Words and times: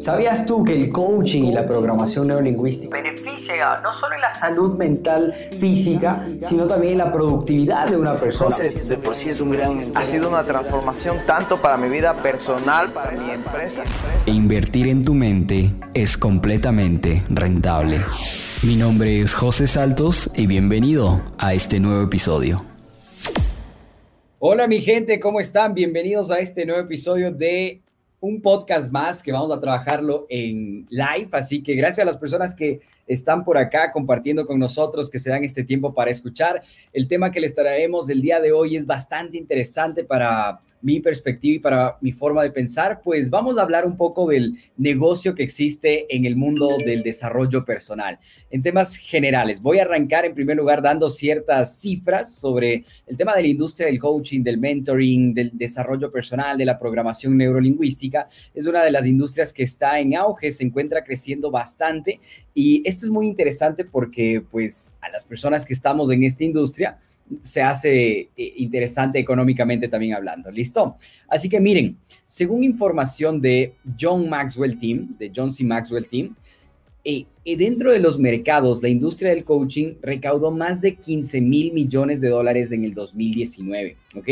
¿Sabías 0.00 0.46
tú 0.46 0.64
que 0.64 0.72
el 0.72 0.88
coaching 0.88 1.42
y 1.42 1.52
la 1.52 1.66
programación 1.66 2.28
neurolingüística 2.28 2.96
beneficia 2.96 3.82
no 3.82 3.92
solo 3.92 4.14
en 4.14 4.22
la 4.22 4.34
salud 4.34 4.78
mental 4.78 5.34
física, 5.60 6.26
sino 6.48 6.66
también 6.66 6.92
en 6.92 6.98
la 7.00 7.12
productividad 7.12 7.86
de 7.86 7.98
una 7.98 8.14
persona? 8.14 8.56
De 8.56 8.96
por 8.96 9.14
sí 9.14 9.28
es 9.28 9.42
un 9.42 9.50
gran... 9.50 9.92
Ha 9.94 10.06
sido 10.06 10.30
una 10.30 10.42
transformación 10.42 11.18
tanto 11.26 11.58
para 11.58 11.76
mi 11.76 11.90
vida 11.90 12.14
personal, 12.14 12.88
para 12.88 13.10
mi 13.10 13.30
empresa. 13.30 13.84
E 14.26 14.30
invertir 14.30 14.88
en 14.88 15.04
tu 15.04 15.12
mente 15.12 15.70
es 15.92 16.16
completamente 16.16 17.22
rentable. 17.28 18.00
Mi 18.62 18.76
nombre 18.76 19.20
es 19.20 19.34
José 19.34 19.66
Saltos 19.66 20.30
y 20.34 20.46
bienvenido 20.46 21.20
a 21.36 21.52
este 21.52 21.78
nuevo 21.78 22.04
episodio. 22.04 22.64
Hola 24.38 24.66
mi 24.66 24.80
gente, 24.80 25.20
¿cómo 25.20 25.40
están? 25.40 25.74
Bienvenidos 25.74 26.30
a 26.30 26.38
este 26.38 26.64
nuevo 26.64 26.80
episodio 26.80 27.30
de 27.30 27.82
un 28.20 28.42
podcast 28.42 28.90
más 28.90 29.22
que 29.22 29.32
vamos 29.32 29.50
a 29.50 29.60
trabajarlo 29.60 30.26
en 30.28 30.86
live, 30.90 31.28
así 31.32 31.62
que 31.62 31.74
gracias 31.74 32.00
a 32.00 32.10
las 32.10 32.18
personas 32.18 32.54
que 32.54 32.80
están 33.10 33.44
por 33.44 33.58
acá 33.58 33.90
compartiendo 33.90 34.46
con 34.46 34.58
nosotros, 34.58 35.10
que 35.10 35.18
se 35.18 35.30
dan 35.30 35.42
este 35.42 35.64
tiempo 35.64 35.92
para 35.92 36.10
escuchar. 36.10 36.62
El 36.92 37.08
tema 37.08 37.32
que 37.32 37.40
les 37.40 37.54
traeremos 37.54 38.08
el 38.08 38.22
día 38.22 38.40
de 38.40 38.52
hoy 38.52 38.76
es 38.76 38.86
bastante 38.86 39.36
interesante 39.36 40.04
para 40.04 40.60
mi 40.82 41.00
perspectiva 41.00 41.56
y 41.56 41.58
para 41.58 41.98
mi 42.00 42.12
forma 42.12 42.42
de 42.42 42.50
pensar, 42.50 43.00
pues 43.02 43.28
vamos 43.28 43.58
a 43.58 43.62
hablar 43.62 43.86
un 43.86 43.96
poco 43.96 44.28
del 44.28 44.56
negocio 44.76 45.34
que 45.34 45.42
existe 45.42 46.06
en 46.14 46.24
el 46.24 46.36
mundo 46.36 46.76
del 46.84 47.02
desarrollo 47.02 47.64
personal. 47.64 48.18
En 48.50 48.62
temas 48.62 48.96
generales, 48.96 49.60
voy 49.60 49.78
a 49.78 49.82
arrancar 49.82 50.24
en 50.24 50.34
primer 50.34 50.56
lugar 50.56 50.80
dando 50.80 51.10
ciertas 51.10 51.80
cifras 51.80 52.34
sobre 52.34 52.84
el 53.06 53.16
tema 53.16 53.34
de 53.34 53.42
la 53.42 53.48
industria 53.48 53.88
del 53.88 53.98
coaching, 53.98 54.42
del 54.42 54.58
mentoring, 54.58 55.34
del 55.34 55.50
desarrollo 55.52 56.10
personal, 56.10 56.56
de 56.56 56.64
la 56.64 56.78
programación 56.78 57.36
neurolingüística. 57.36 58.26
Es 58.54 58.66
una 58.66 58.82
de 58.82 58.90
las 58.90 59.06
industrias 59.06 59.52
que 59.52 59.64
está 59.64 60.00
en 60.00 60.16
auge, 60.16 60.52
se 60.52 60.64
encuentra 60.64 61.04
creciendo 61.04 61.50
bastante 61.50 62.20
y 62.54 62.82
esto 62.88 62.99
es 63.02 63.10
muy 63.10 63.26
interesante 63.26 63.84
porque 63.84 64.42
pues 64.50 64.96
a 65.00 65.08
las 65.10 65.24
personas 65.24 65.66
que 65.66 65.72
estamos 65.72 66.10
en 66.10 66.24
esta 66.24 66.44
industria 66.44 66.98
se 67.42 67.62
hace 67.62 68.30
eh, 68.36 68.54
interesante 68.56 69.18
económicamente 69.18 69.88
también 69.88 70.14
hablando. 70.14 70.50
¿Listo? 70.50 70.96
Así 71.28 71.48
que 71.48 71.60
miren, 71.60 71.96
según 72.26 72.64
información 72.64 73.40
de 73.40 73.74
John 73.98 74.28
Maxwell 74.28 74.78
Team, 74.78 75.16
de 75.18 75.30
John 75.34 75.50
C. 75.50 75.64
Maxwell 75.64 76.06
Team, 76.06 76.34
eh, 77.02 77.24
eh, 77.44 77.56
dentro 77.56 77.92
de 77.92 77.98
los 77.98 78.18
mercados, 78.18 78.82
la 78.82 78.88
industria 78.88 79.30
del 79.30 79.44
coaching 79.44 79.94
recaudó 80.02 80.50
más 80.50 80.80
de 80.80 80.96
15 80.96 81.40
mil 81.40 81.72
millones 81.72 82.20
de 82.20 82.28
dólares 82.28 82.72
en 82.72 82.84
el 82.84 82.92
2019, 82.92 83.96
¿ok? 84.16 84.28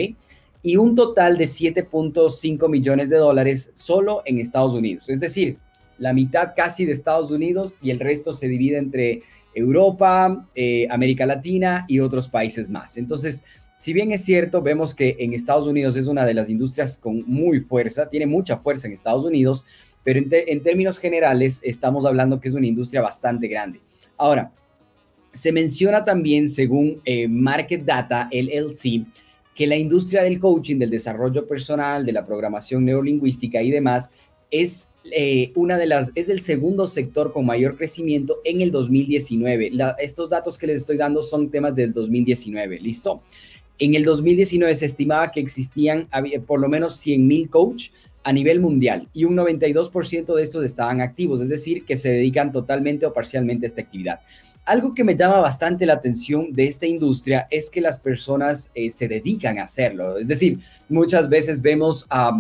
Y 0.63 0.77
un 0.77 0.95
total 0.95 1.39
de 1.39 1.45
7.5 1.45 2.69
millones 2.69 3.09
de 3.09 3.17
dólares 3.17 3.71
solo 3.75 4.23
en 4.27 4.39
Estados 4.39 4.75
Unidos. 4.75 5.09
Es 5.09 5.21
decir, 5.21 5.57
la 5.99 6.13
mitad 6.13 6.53
casi 6.57 6.85
de 6.85 6.93
Estados 6.93 7.31
Unidos 7.31 7.79
y 7.83 7.91
el 7.91 8.01
resto 8.01 8.33
se 8.33 8.49
divide 8.49 8.79
entre 8.79 9.23
Europa, 9.55 10.49
eh, 10.55 10.87
América 10.91 11.27
Latina 11.27 11.85
y 11.89 12.01
otros 12.01 12.29
países 12.29 12.71
más. 12.71 12.97
Entonces, 12.97 13.45
si 13.79 13.93
bien 13.93 14.11
es 14.13 14.25
cierto, 14.25 14.61
vemos 14.61 14.95
que 14.95 15.17
en 15.21 15.33
Estados 15.33 15.67
Unidos 15.67 15.97
es 15.97 16.09
una 16.09 16.27
de 16.27 16.35
las 16.35 16.51
industrias 16.51 16.97
con 16.97 17.23
muy 17.27 17.61
fuerza, 17.61 18.09
tiene 18.09 18.27
mucha 18.27 18.59
fuerza 18.59 18.89
en 18.89 18.93
Estados 18.93 19.25
Unidos, 19.25 19.65
pero 20.03 20.21
en, 20.21 20.63
términos 20.63 20.99
generales 20.99 21.61
estamos 21.63 22.05
hablando 22.05 22.41
que 22.41 22.49
es 22.49 22.55
una 22.55 22.67
industria 22.67 23.03
bastante 23.03 23.47
grande. 23.47 23.81
Ahora, 24.17 24.53
se 25.33 25.53
menciona 25.53 26.05
también, 26.05 26.49
según 26.49 27.01
eh, 27.05 27.29
Market 27.29 27.85
Data, 27.85 28.29
el 28.33 28.51
LC, 28.51 29.05
que 29.55 29.67
la 29.67 29.77
industria 29.77 30.23
del 30.23 30.41
coaching, 30.41 30.79
del 30.79 30.91
desarrollo 30.91 31.47
personal, 31.47 32.05
de 32.05 32.13
la 32.13 32.27
programación 32.27 32.85
neurolingüística 32.85 33.63
y 33.63 33.71
demás, 33.71 34.11
es 34.51 34.89
eh, 35.13 35.53
una 35.55 35.77
de 35.77 35.87
las, 35.87 36.13
es 36.15 36.29
el 36.29 36.41
segundo 36.41 36.87
sector 36.87 37.33
con 37.33 37.47
mayor 37.47 37.77
crecimiento 37.77 38.39
en 38.45 38.61
el 38.61 38.71
2019. 38.71 39.73
estos 39.99 40.29
datos 40.29 40.59
que 40.59 40.67
les 40.67 40.79
estoy 40.79 40.97
dando 40.97 41.23
son 41.23 41.51
temas 41.51 41.77
del 41.77 41.93
2019, 41.93 42.81
¿listo? 42.81 43.23
En 43.79 43.95
el 43.95 44.05
2019 44.05 44.75
se 44.75 44.87
estimaba 44.87 45.31
que 45.31 45.41
existían 45.41 46.09
por 46.47 46.59
lo 46.59 46.69
menos 46.69 46.97
100 46.97 47.27
mil 47.27 47.49
coach 47.49 47.91
a 48.25 48.33
nivel 48.33 48.61
mundial 48.61 49.09
y 49.15 49.25
un 49.25 49.37
92% 49.37 50.35
de 50.35 50.43
estos 50.43 50.65
estaban 50.65 51.01
activos, 51.01 51.41
es 51.41 51.49
decir, 51.49 51.85
que 51.85 51.97
se 51.97 52.11
dedican 52.11 52.53
totalmente 52.53 53.07
o 53.07 53.13
parcialmente 53.13 53.67
a 53.67 53.69
esta 53.69 53.81
actividad. 53.81 54.21
Algo 54.65 54.95
que 54.95 55.03
me 55.03 55.17
llama 55.17 55.41
bastante 55.41 55.87
la 55.87 55.95
atención 55.95 56.53
de 56.53 56.67
esta 56.67 56.87
industria 56.87 57.47
es 57.51 57.71
que 57.71 57.81
las 57.81 57.99
personas 57.99 58.71
eh, 58.75 58.91
se 58.91 59.09
dedican 59.09 59.59
a 59.59 59.63
hacerlo. 59.63 60.19
Es 60.19 60.29
decir, 60.29 60.59
muchas 60.91 61.29
veces 61.31 61.63
vemos 61.63 62.07
a 62.11 62.39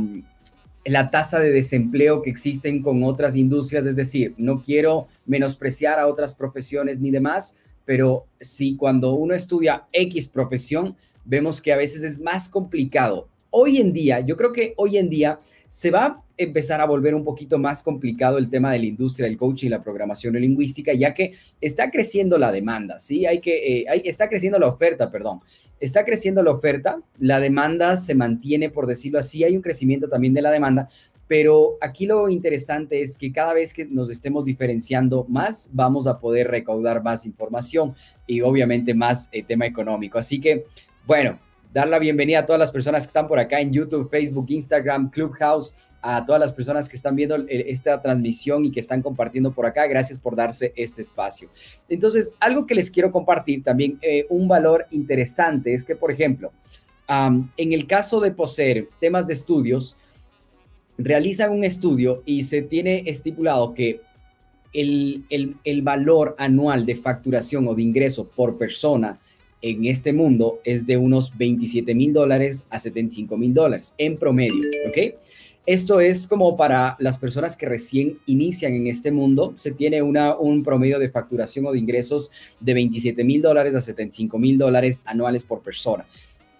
la 0.90 1.10
tasa 1.10 1.38
de 1.40 1.50
desempleo 1.50 2.22
que 2.22 2.30
existen 2.30 2.82
con 2.82 3.02
otras 3.04 3.36
industrias, 3.36 3.86
es 3.86 3.96
decir, 3.96 4.34
no 4.36 4.62
quiero 4.62 5.08
menospreciar 5.26 5.98
a 5.98 6.06
otras 6.06 6.34
profesiones 6.34 7.00
ni 7.00 7.10
demás, 7.10 7.56
pero 7.84 8.26
si 8.40 8.76
cuando 8.76 9.12
uno 9.14 9.34
estudia 9.34 9.84
X 9.92 10.28
profesión, 10.28 10.96
vemos 11.24 11.60
que 11.60 11.72
a 11.72 11.76
veces 11.76 12.02
es 12.02 12.18
más 12.18 12.48
complicado. 12.48 13.28
Hoy 13.50 13.78
en 13.78 13.92
día, 13.92 14.20
yo 14.20 14.36
creo 14.36 14.52
que 14.52 14.74
hoy 14.76 14.98
en 14.98 15.08
día 15.08 15.40
se 15.68 15.90
va 15.90 16.04
a 16.04 16.22
empezar 16.36 16.80
a 16.80 16.86
volver 16.86 17.14
un 17.14 17.24
poquito 17.24 17.58
más 17.58 17.82
complicado 17.82 18.38
el 18.38 18.48
tema 18.48 18.72
de 18.72 18.78
la 18.78 18.86
industria 18.86 19.28
del 19.28 19.36
coaching 19.36 19.66
y 19.66 19.70
la 19.70 19.82
programación 19.82 20.34
lingüística, 20.34 20.92
ya 20.94 21.12
que 21.12 21.34
está 21.60 21.90
creciendo 21.90 22.38
la 22.38 22.50
demanda, 22.50 22.98
¿sí? 22.98 23.26
Hay 23.26 23.40
que, 23.40 23.82
eh, 23.82 24.02
está 24.04 24.28
creciendo 24.28 24.58
la 24.58 24.66
oferta, 24.66 25.10
perdón. 25.10 25.40
Está 25.78 26.04
creciendo 26.04 26.42
la 26.42 26.50
oferta, 26.50 27.00
la 27.18 27.38
demanda 27.38 27.96
se 27.96 28.14
mantiene, 28.14 28.70
por 28.70 28.86
decirlo 28.86 29.18
así, 29.18 29.44
hay 29.44 29.54
un 29.54 29.62
crecimiento 29.62 30.08
también 30.08 30.34
de 30.34 30.42
la 30.42 30.50
demanda, 30.50 30.88
pero 31.28 31.76
aquí 31.82 32.06
lo 32.06 32.28
interesante 32.30 33.02
es 33.02 33.16
que 33.16 33.30
cada 33.30 33.52
vez 33.52 33.74
que 33.74 33.84
nos 33.84 34.08
estemos 34.10 34.46
diferenciando 34.46 35.26
más, 35.28 35.70
vamos 35.74 36.06
a 36.06 36.18
poder 36.18 36.48
recaudar 36.48 37.02
más 37.02 37.26
información 37.26 37.94
y 38.26 38.40
obviamente 38.40 38.94
más 38.94 39.28
eh, 39.30 39.42
tema 39.42 39.66
económico. 39.66 40.18
Así 40.18 40.40
que, 40.40 40.64
bueno, 41.06 41.38
dar 41.72 41.88
la 41.88 41.98
bienvenida 41.98 42.40
a 42.40 42.46
todas 42.46 42.58
las 42.58 42.72
personas 42.72 43.02
que 43.02 43.08
están 43.08 43.28
por 43.28 43.38
acá 43.38 43.60
en 43.60 43.72
YouTube, 43.72 44.08
Facebook, 44.08 44.46
Instagram, 44.48 45.10
Clubhouse, 45.10 45.74
a 46.00 46.24
todas 46.24 46.40
las 46.40 46.52
personas 46.52 46.88
que 46.88 46.96
están 46.96 47.16
viendo 47.16 47.36
esta 47.48 48.00
transmisión 48.00 48.64
y 48.64 48.70
que 48.70 48.80
están 48.80 49.02
compartiendo 49.02 49.52
por 49.52 49.66
acá. 49.66 49.86
Gracias 49.86 50.18
por 50.18 50.36
darse 50.36 50.72
este 50.76 51.02
espacio. 51.02 51.50
Entonces, 51.88 52.34
algo 52.40 52.66
que 52.66 52.74
les 52.74 52.90
quiero 52.90 53.10
compartir 53.10 53.62
también, 53.62 53.98
eh, 54.00 54.26
un 54.30 54.48
valor 54.48 54.86
interesante 54.90 55.74
es 55.74 55.84
que, 55.84 55.96
por 55.96 56.10
ejemplo, 56.10 56.52
en 57.08 57.72
el 57.72 57.86
caso 57.86 58.20
de 58.20 58.30
poseer 58.30 58.88
temas 59.00 59.26
de 59.26 59.32
estudios, 59.32 59.96
realizan 60.98 61.52
un 61.52 61.64
estudio 61.64 62.22
y 62.26 62.42
se 62.42 62.60
tiene 62.60 63.04
estipulado 63.06 63.72
que 63.72 64.02
el, 64.74 65.24
el 65.30 65.82
valor 65.82 66.36
anual 66.38 66.84
de 66.84 66.96
facturación 66.96 67.66
o 67.66 67.74
de 67.74 67.82
ingreso 67.82 68.28
por 68.28 68.58
persona 68.58 69.18
en 69.62 69.86
este 69.86 70.12
mundo 70.12 70.60
es 70.64 70.86
de 70.86 70.96
unos 70.96 71.36
27 71.36 71.94
mil 71.94 72.12
dólares 72.12 72.66
a 72.70 72.78
75 72.78 73.36
mil 73.36 73.54
dólares 73.54 73.94
en 73.98 74.16
promedio, 74.16 74.68
¿ok? 74.88 75.14
Esto 75.68 76.00
es 76.00 76.26
como 76.26 76.56
para 76.56 76.96
las 76.98 77.18
personas 77.18 77.54
que 77.54 77.66
recién 77.66 78.18
inician 78.24 78.72
en 78.72 78.86
este 78.86 79.10
mundo, 79.10 79.52
se 79.56 79.70
tiene 79.70 80.00
una, 80.00 80.34
un 80.34 80.62
promedio 80.62 80.98
de 80.98 81.10
facturación 81.10 81.66
o 81.66 81.72
de 81.72 81.78
ingresos 81.78 82.30
de 82.58 82.72
27 82.72 83.22
mil 83.22 83.42
dólares 83.42 83.74
a 83.74 83.82
75 83.82 84.38
mil 84.38 84.56
dólares 84.56 85.02
anuales 85.04 85.44
por 85.44 85.60
persona. 85.60 86.06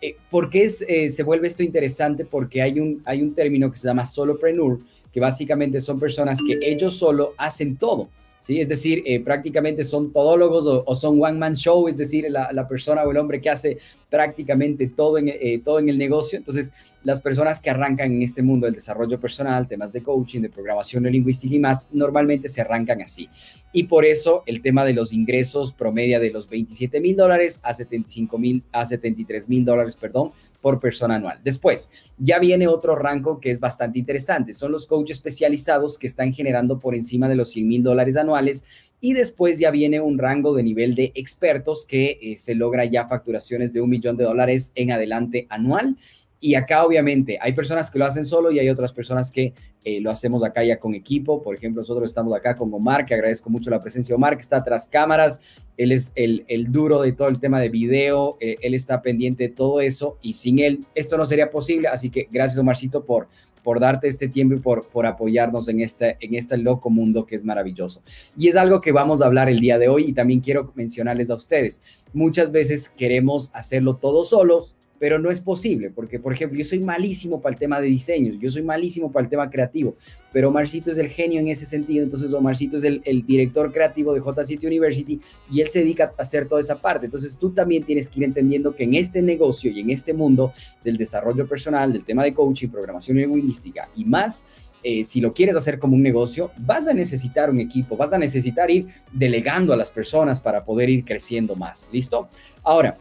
Eh, 0.03 0.15
¿Por 0.31 0.51
qué 0.51 0.65
es, 0.65 0.85
eh, 0.87 1.09
se 1.09 1.23
vuelve 1.23 1.49
esto 1.49 1.63
interesante? 1.63 2.27
Porque 2.27 2.61
hay 2.61 2.81
un, 2.81 3.01
hay 3.07 3.23
un 3.23 3.35
término 3.35 3.73
que 3.73 3.79
se 3.79 3.89
llama 3.89 4.05
solopreneur, 4.05 4.79
que 5.11 5.21
básicamente 5.21 5.81
son 5.81 5.99
personas 5.99 6.41
que 6.47 6.59
ellos 6.63 6.95
solo 6.95 7.33
hacen 7.39 7.77
todo. 7.77 8.11
¿Sí? 8.41 8.61
Es 8.61 8.69
decir, 8.69 9.03
eh, 9.07 9.21
prácticamente 9.21 9.85
son 9.85 10.13
todólogos 10.13 10.65
o, 10.67 10.95
son 10.95 11.23
one-man 11.23 11.55
show, 11.55 11.89
es 11.89 11.97
decir, 11.97 12.27
la, 12.31 12.53
la, 12.53 12.67
persona 12.69 13.03
o 13.03 13.11
el 13.11 13.17
hombre 13.17 13.41
que 13.41 13.51
hace 13.51 13.79
prácticamente 14.09 14.87
todo 14.87 15.19
en, 15.19 15.29
eh, 15.29 15.61
todo 15.65 15.79
en 15.79 15.89
el 15.89 15.99
negocio. 15.99 16.39
Entonces, 16.39 16.73
las 17.05 17.21
personas 17.21 17.61
que 17.61 17.71
arrancan 17.71 18.13
en 18.13 18.23
este 18.23 18.43
mundo 18.43 18.67
del 18.67 18.75
desarrollo 18.75 19.21
personal, 19.21 19.69
temas 19.69 19.93
de 19.93 20.03
coaching, 20.03 20.41
de 20.41 20.49
programación 20.49 21.05
lingüística 21.05 21.55
y 21.55 21.59
más, 21.59 21.89
normalmente 21.93 22.49
se 22.49 22.61
arrancan 22.61 23.03
así. 23.03 23.29
Y 23.73 23.85
por 23.85 24.05
eso 24.05 24.43
el 24.47 24.63
tema 24.63 24.85
de 24.85 24.95
los 24.95 25.13
ingresos 25.13 25.73
promedia 25.73 26.21
de 26.21 26.31
los 26.31 26.49
27 26.49 27.01
mil 27.01 27.17
dólares 27.17 27.61
a 27.63 27.75
75 27.75 28.39
mil, 28.39 28.63
a 28.73 28.87
73 28.87 29.49
mil 29.49 29.65
dólares, 29.65 29.95
perdón, 29.95 30.33
por 30.61 30.81
persona 30.81 31.17
anual. 31.17 31.41
Después, 31.45 31.91
ya 32.17 32.39
viene 32.39 32.67
otro 32.67 32.97
rango 32.97 33.41
que 33.41 33.51
es 33.51 33.61
bastante 33.61 33.99
interesante. 33.99 34.53
Son 34.55 34.73
los 34.73 34.87
coaches 34.87 35.19
especializados 35.19 35.99
que 35.99 36.07
están 36.07 36.33
generando 36.33 36.81
por 36.81 36.95
encima 36.95 37.29
de 37.29 37.37
los 37.37 37.51
100 37.51 37.69
mil 37.69 37.83
dólares 37.83 38.17
anuales. 38.17 38.65
Y 39.01 39.13
después 39.13 39.59
ya 39.59 39.71
viene 39.71 40.01
un 40.01 40.19
rango 40.19 40.55
de 40.55 40.63
nivel 40.63 40.95
de 40.95 41.13
expertos 41.15 41.87
que 41.87 42.19
eh, 42.21 42.37
se 42.37 42.55
logra 42.55 42.85
ya 42.85 43.07
facturaciones 43.07 43.73
de 43.73 43.81
un 43.81 43.91
millón 43.91 43.98
de 44.01 44.25
dólares 44.25 44.73
en 44.75 44.93
adelante 44.93 45.47
anual. 45.51 45.97
Y 46.41 46.55
acá 46.55 46.85
obviamente 46.85 47.37
hay 47.41 47.53
personas 47.53 47.91
que 47.91 47.99
lo 47.99 48.05
hacen 48.05 48.25
solo 48.25 48.53
y 48.53 48.61
hay 48.61 48.71
otras 48.71 48.93
personas 48.93 49.33
que 49.33 49.55
eh, 49.85 50.01
lo 50.01 50.11
hacemos 50.11 50.45
acá 50.45 50.63
ya 50.63 50.79
con 50.79 50.95
equipo. 50.95 51.43
Por 51.43 51.57
ejemplo, 51.57 51.83
nosotros 51.83 52.09
estamos 52.09 52.33
acá 52.35 52.55
con 52.55 52.73
Omar, 52.73 53.05
que 53.07 53.15
agradezco 53.15 53.51
mucho 53.51 53.71
la 53.71 53.81
presencia 53.81 54.13
de 54.13 54.17
Omar, 54.17 54.37
que 54.37 54.43
está 54.43 54.63
tras 54.63 54.87
cámaras. 54.87 55.41
Él 55.77 55.91
es 55.91 56.13
el, 56.15 56.45
el 56.47 56.71
duro 56.71 57.03
de 57.03 57.13
todo 57.13 57.29
el 57.29 57.41
tema 57.41 57.61
de 57.61 57.71
video. 57.71 58.37
Eh, 58.41 58.57
él 58.63 58.75
está 58.75 59.03
pendiente 59.03 59.49
de 59.49 59.55
todo 59.55 59.81
eso 59.81 60.17
y 60.23 60.35
sin 60.35 60.61
él 60.61 60.85
esto 60.95 61.17
no 61.17 61.27
sería 61.27 61.51
posible. 61.51 61.89
Así 61.89 62.09
que 62.09 62.29
gracias 62.31 62.59
Omarcito 62.59 63.05
por, 63.05 63.29
por 63.69 63.81
darte 63.81 64.09
este 64.09 64.29
tiempo 64.29 64.55
y 64.55 64.61
por, 64.61 64.89
por 64.89 65.05
apoyarnos 65.05 65.69
en 65.69 65.81
este, 65.81 66.17
en 66.21 66.35
este 66.35 66.57
loco 66.57 66.89
mundo 66.89 67.27
que 67.27 67.37
es 67.37 67.45
maravilloso. 67.45 68.03
Y 68.35 68.49
es 68.49 68.57
algo 68.57 68.81
que 68.81 68.93
vamos 68.93 69.21
a 69.21 69.27
hablar 69.27 69.51
el 69.51 69.61
día 69.61 69.77
de 69.77 69.89
hoy 69.89 70.07
y 70.07 70.15
también 70.15 70.41
quiero 70.41 70.73
mencionarles 70.75 71.29
a 71.29 71.35
ustedes. 71.35 71.83
Muchas 72.15 72.51
veces 72.51 72.89
queremos 72.89 73.51
hacerlo 73.53 73.97
todos 73.97 74.31
solos, 74.31 74.75
pero 74.99 75.19
no 75.19 75.31
es 75.31 75.41
posible, 75.41 75.91
porque 75.91 76.19
por 76.19 76.33
ejemplo, 76.33 76.59
yo 76.59 76.65
soy 76.65 76.81
malísimo 76.81 77.41
para 77.41 77.55
el 77.55 77.59
tema 77.59 77.81
de 77.81 77.87
diseños, 77.87 78.37
yo 78.41 78.51
soy 78.51 78.63
malísimo 78.63 79.11
para 79.13 79.25
el 79.25 79.31
tema 79.31 79.51
creativo, 79.51 79.97
pero 80.33 80.49
Omarcito 80.49 80.91
es 80.91 80.99
el 80.99 81.09
genio 81.09 81.41
en 81.41 81.49
ese 81.49 81.65
sentido, 81.65 82.03
entonces 82.03 82.33
Omarcito 82.33 82.77
es 82.77 82.85
el, 82.85 83.03
director 83.27 83.73
creativo 83.73 84.15
de 84.15 84.21
J 84.21 84.45
City 84.45 84.67
University 84.67 85.21
y 85.51 85.61
él 85.61 85.69
se 85.69 85.81
dedica 85.81 86.13
a 86.17 86.23
hacer 86.23 86.47
toda 86.47 86.61
esa 86.61 86.81
parte, 86.81 87.07
entonces 87.07 87.37
tú 87.37 87.51
también 87.51 87.83
tienes 87.83 88.09
que 88.09 88.21
ir 88.21 88.25
entendiendo 88.25 88.75
que 88.75 88.85
en 88.85 88.95
este 88.95 89.23
negocio 89.23 89.71
y 89.71 89.81
en 89.81 89.91
este 89.91 90.13
mundo 90.13 90.53
del 90.83 90.97
desarrollo 90.97 91.47
personal, 91.47 91.93
del 91.93 92.05
tema 92.05 92.25
de 92.25 92.33
coaching, 92.33 92.69
programación 92.69 93.17
lingüística 93.19 93.89
y 93.97 94.05
más, 94.05 94.47
eh, 94.83 95.05
si 95.05 95.21
lo 95.21 95.33
quieres 95.33 95.57
hacer 95.57 95.79
como 95.79 95.97
un 95.97 96.03
negocio, 96.03 96.53
vas 96.59 96.87
a 96.87 96.95
necesitar 96.95 97.51
un 97.51 97.59
equipo, 97.59 97.97
vas 97.97 98.13
a 98.13 98.19
necesitar 98.19 98.71
ir 98.71 98.87
delegando 99.13 99.73
a 99.73 99.77
las 99.77 99.91
personas 99.91 100.39
para 100.41 100.65
poder 100.65 100.89
ir 100.89 101.05
creciendo 101.05 101.57
más. 101.57 101.89
¿Listo? 101.93 102.29
Ahora, 102.63 102.97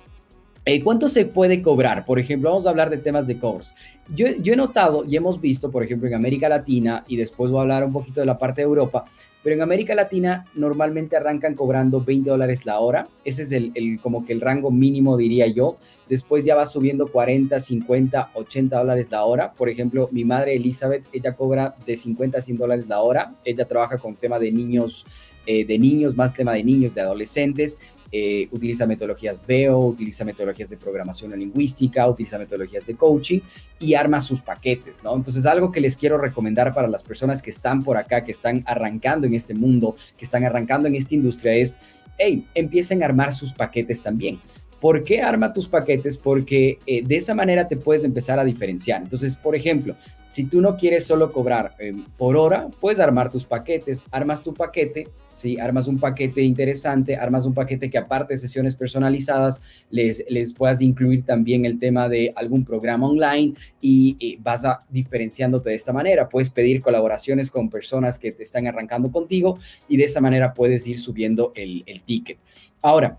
eh, 0.68 0.84
¿Cuánto 0.84 1.08
se 1.08 1.26
puede 1.26 1.62
cobrar? 1.62 2.04
Por 2.04 2.20
ejemplo, 2.20 2.50
vamos 2.50 2.68
a 2.68 2.70
hablar 2.72 2.90
de 2.90 2.98
temas 2.98 3.26
de 3.26 3.40
cobros. 3.40 3.74
Yo, 4.14 4.28
he 4.28 4.56
notado 4.58 5.06
y 5.06 5.16
hemos 5.16 5.40
visto, 5.40 5.72
por 5.72 5.82
ejemplo, 5.82 6.10
en 6.10 6.14
América 6.14 6.50
Latina, 6.50 7.06
y 7.08 7.16
después 7.16 7.52
voy 7.52 7.60
a 7.60 7.62
hablar 7.62 7.86
un 7.86 7.94
poquito 7.94 8.20
de 8.20 8.26
la 8.26 8.38
parte 8.38 8.60
de 8.60 8.66
Europa, 8.68 9.06
pero 9.44 9.56
en 9.56 9.62
América 9.62 9.96
Latina 9.96 10.44
normalmente 10.56 11.16
arrancan 11.16 11.56
cobrando 11.56 12.02
20 12.02 12.30
dólares 12.32 12.66
la 12.66 12.80
hora. 12.80 13.08
Ese 13.24 13.44
es 13.44 13.54
el, 13.54 14.00
como 14.02 14.26
que 14.26 14.34
el 14.34 14.42
rango 14.42 14.70
mínimo, 14.70 15.16
diría 15.16 15.48
yo. 15.48 15.78
Después 16.10 16.44
ya 16.44 16.54
va 16.54 16.66
subiendo 16.66 17.08
40, 17.08 17.58
50, 17.58 18.32
80 18.34 18.78
dólares 18.78 19.08
la 19.10 19.24
hora. 19.24 19.54
Por 19.54 19.70
ejemplo, 19.70 20.10
mi 20.12 20.26
madre 20.26 20.58
Elizabeth, 20.58 21.06
ella 21.14 21.34
cobra 21.34 21.76
de 21.86 21.96
50 21.96 22.40
a 22.40 22.42
100 22.42 22.58
dólares 22.58 22.88
la 22.90 23.00
hora. 23.00 23.36
Ella 23.46 23.64
trabaja 23.64 23.98
con 23.98 24.18
tema 24.18 24.38
de 24.38 24.52
niños, 24.52 25.06
eh, 25.46 25.64
de 25.64 25.80
niños, 25.80 26.18
más 26.18 26.34
tema 26.34 26.52
de 26.52 26.66
niños, 26.66 26.94
de 26.94 27.00
adolescentes. 27.00 27.80
Eh, 28.12 28.48
utiliza 28.52 28.86
metodologías 28.86 29.46
BEO, 29.46 29.80
utiliza 29.80 30.24
metodologías 30.24 30.70
de 30.70 30.78
programación 30.78 31.38
lingüística, 31.38 32.08
utiliza 32.08 32.38
metodologías 32.38 32.86
de 32.86 32.96
coaching 32.96 33.40
y 33.80 33.94
arma 33.96 34.22
sus 34.22 34.42
paquetes, 34.42 35.04
¿no? 35.04 35.16
Entonces, 35.16 35.46
algo 35.46 35.72
que 35.72 35.82
les 35.82 35.98
quiero 35.98 36.18
recomendar 36.18 36.74
para 36.74 36.88
las 36.88 37.04
personas 37.04 37.42
que 37.42 37.50
están 37.50 37.84
por 37.84 37.98
acá, 37.98 38.24
que 38.24 38.32
están 38.32 38.64
arrancando 38.66 39.28
en 39.28 39.34
este 39.34 39.54
mundo, 39.54 39.96
que 40.18 40.26
están 40.26 40.46
arrancando 40.46 40.88
en 40.88 40.96
esta 40.96 41.16
industria 41.16 41.54
es, 41.54 41.80
hey, 42.18 42.46
empiecen 42.54 43.04
a 43.04 43.08
armar 43.08 43.34
sus 43.34 43.54
paquetes 43.54 44.02
también. 44.02 44.40
¿Por 44.80 45.04
qué 45.04 45.22
arma 45.22 45.54
tus 45.54 45.68
paquetes? 45.68 46.18
Porque 46.18 46.78
eh, 46.86 47.02
de 47.04 47.16
esa 47.16 47.34
manera 47.34 47.68
te 47.68 47.78
puedes 47.78 48.04
empezar 48.04 48.40
a 48.40 48.46
diferenciar. 48.46 49.02
Entonces, 49.02 49.36
por 49.36 49.56
ejemplo, 49.56 49.96
si 50.38 50.44
tú 50.44 50.62
no 50.62 50.78
quieres 50.78 51.04
solo 51.04 51.32
cobrar 51.32 51.74
eh, 51.80 51.96
por 52.16 52.38
hora, 52.38 52.68
puedes 52.80 53.00
armar 53.00 53.32
tus 53.32 53.44
paquetes. 53.44 54.06
Armas 54.12 54.44
tu 54.44 54.54
paquete, 54.54 55.08
¿sí? 55.32 55.58
Armas 55.60 55.88
un 55.88 55.98
paquete 55.98 56.44
interesante, 56.44 57.16
armas 57.16 57.48
un 57.48 57.56
paquete 57.56 57.90
que 57.90 57.98
aparte 57.98 58.36
de 58.36 58.38
sesiones 58.38 58.76
personalizadas, 58.76 59.60
les, 59.90 60.24
les 60.30 60.54
puedas 60.54 60.80
incluir 60.80 61.26
también 61.26 61.66
el 61.66 61.80
tema 61.80 62.08
de 62.08 62.32
algún 62.36 62.64
programa 62.64 63.08
online 63.08 63.56
y, 63.82 64.38
vas 64.44 64.64
a 64.64 64.82
diferenciándote 64.92 65.72
de 65.72 65.76
esta 65.76 65.92
manera. 65.92 66.30
Puedes 66.30 66.52
pedir 66.52 66.84
colaboraciones 66.84 67.50
con 67.50 67.72
personas 67.72 68.20
que 68.20 68.28
están 68.28 68.68
arrancando 68.68 69.12
contigo 69.12 69.58
y 69.90 69.98
de 69.98 70.04
esa 70.04 70.22
manera 70.22 70.54
puedes 70.54 70.86
ir 70.86 71.00
subiendo 71.00 71.52
el, 71.56 71.82
el 71.88 72.04
ticket. 72.04 72.38
Ahora, 72.84 73.18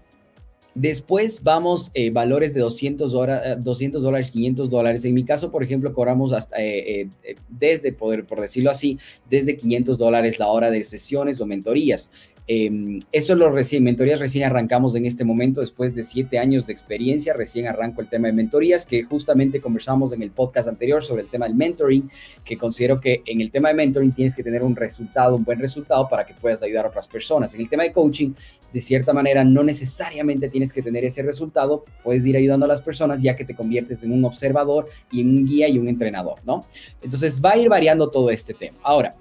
Después 0.81 1.43
vamos 1.43 1.91
eh, 1.95 2.11
valores 2.11 2.55
de 2.55 2.61
200, 2.61 3.13
200 3.59 4.01
dólares, 4.01 4.31
500 4.31 4.71
dólares. 4.71 5.05
En 5.05 5.13
mi 5.13 5.25
caso, 5.25 5.51
por 5.51 5.65
ejemplo, 5.65 5.93
cobramos 5.93 6.33
hasta 6.33 6.57
eh, 6.63 7.09
eh, 7.25 7.35
desde, 7.49 7.93
poder, 7.93 8.25
por 8.25 8.41
decirlo 8.41 8.71
así, 8.71 8.97
desde 9.29 9.57
500 9.57 9.99
dólares 9.99 10.39
la 10.39 10.47
hora 10.47 10.71
de 10.71 10.85
sesiones 10.85 11.41
o 11.41 11.47
mentorías. 11.47 12.13
Em, 12.51 12.99
eso 13.13 13.35
es 13.35 13.39
lo 13.39 13.51
recién, 13.51 13.85
mentorías 13.85 14.19
recién 14.19 14.45
arrancamos 14.45 14.97
en 14.97 15.05
este 15.05 15.23
momento, 15.23 15.61
después 15.61 15.95
de 15.95 16.03
siete 16.03 16.39
años 16.39 16.67
de 16.67 16.73
experiencia, 16.73 17.35
recién 17.35 17.67
arranco 17.67 18.01
el 18.01 18.09
tema 18.09 18.29
de 18.29 18.33
mentorías, 18.33 18.87
que 18.87 19.03
justamente 19.03 19.61
conversamos 19.61 20.15
en 20.15 20.23
el 20.23 20.31
podcast 20.31 20.67
anterior 20.67 21.05
sobre 21.05 21.23
el 21.23 21.29
tema 21.29 21.45
del 21.45 21.55
mentoring, 21.55 22.11
que 22.47 22.57
considero 22.57 23.03
que 23.03 23.21
en 23.27 23.43
el 23.43 23.51
tema 23.51 23.69
de 23.69 23.75
mentoring 23.75 24.13
tienes 24.13 24.35
que 24.35 24.43
tener 24.43 24.63
un 24.63 24.75
resultado, 24.77 25.37
un 25.37 25.45
buen 25.45 25.59
resultado 25.59 26.09
para 26.09 26.25
que 26.25 26.33
puedas 26.33 26.63
ayudar 26.63 26.87
a 26.87 26.89
otras 26.89 27.07
personas. 27.07 27.53
En 27.53 27.61
el 27.61 27.69
tema 27.69 27.83
de 27.83 27.93
coaching, 27.93 28.33
de 28.73 28.81
cierta 28.81 29.13
manera, 29.13 29.45
no 29.45 29.63
necesariamente 29.63 30.49
tienes 30.49 30.73
que 30.73 30.81
tener 30.81 31.05
ese 31.05 31.23
resultado, 31.23 31.85
puedes 32.03 32.25
ir 32.25 32.35
ayudando 32.35 32.65
a 32.65 32.69
las 32.69 32.81
personas 32.81 33.21
ya 33.21 33.37
que 33.37 33.45
te 33.45 33.55
conviertes 33.55 34.03
en 34.05 34.13
un 34.13 34.25
observador 34.25 34.89
y 35.13 35.21
en 35.21 35.29
un 35.29 35.47
guía 35.47 35.69
y 35.69 35.79
un 35.79 35.87
entrenador, 35.87 36.39
¿no? 36.47 36.65
Entonces 37.03 37.43
va 37.45 37.53
a 37.53 37.59
ir 37.59 37.69
variando 37.69 38.09
todo 38.09 38.31
este 38.31 38.55
tema. 38.55 38.79
Ahora, 38.83 39.15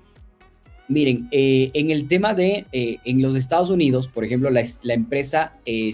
Miren, 0.90 1.28
eh, 1.32 1.70
en 1.74 1.92
el 1.92 2.08
tema 2.08 2.34
de, 2.34 2.66
eh, 2.72 2.98
en 3.04 3.22
los 3.22 3.36
Estados 3.36 3.70
Unidos, 3.70 4.08
por 4.08 4.24
ejemplo, 4.24 4.50
la, 4.50 4.64
empresa 4.94 5.54
eh, 5.66 5.92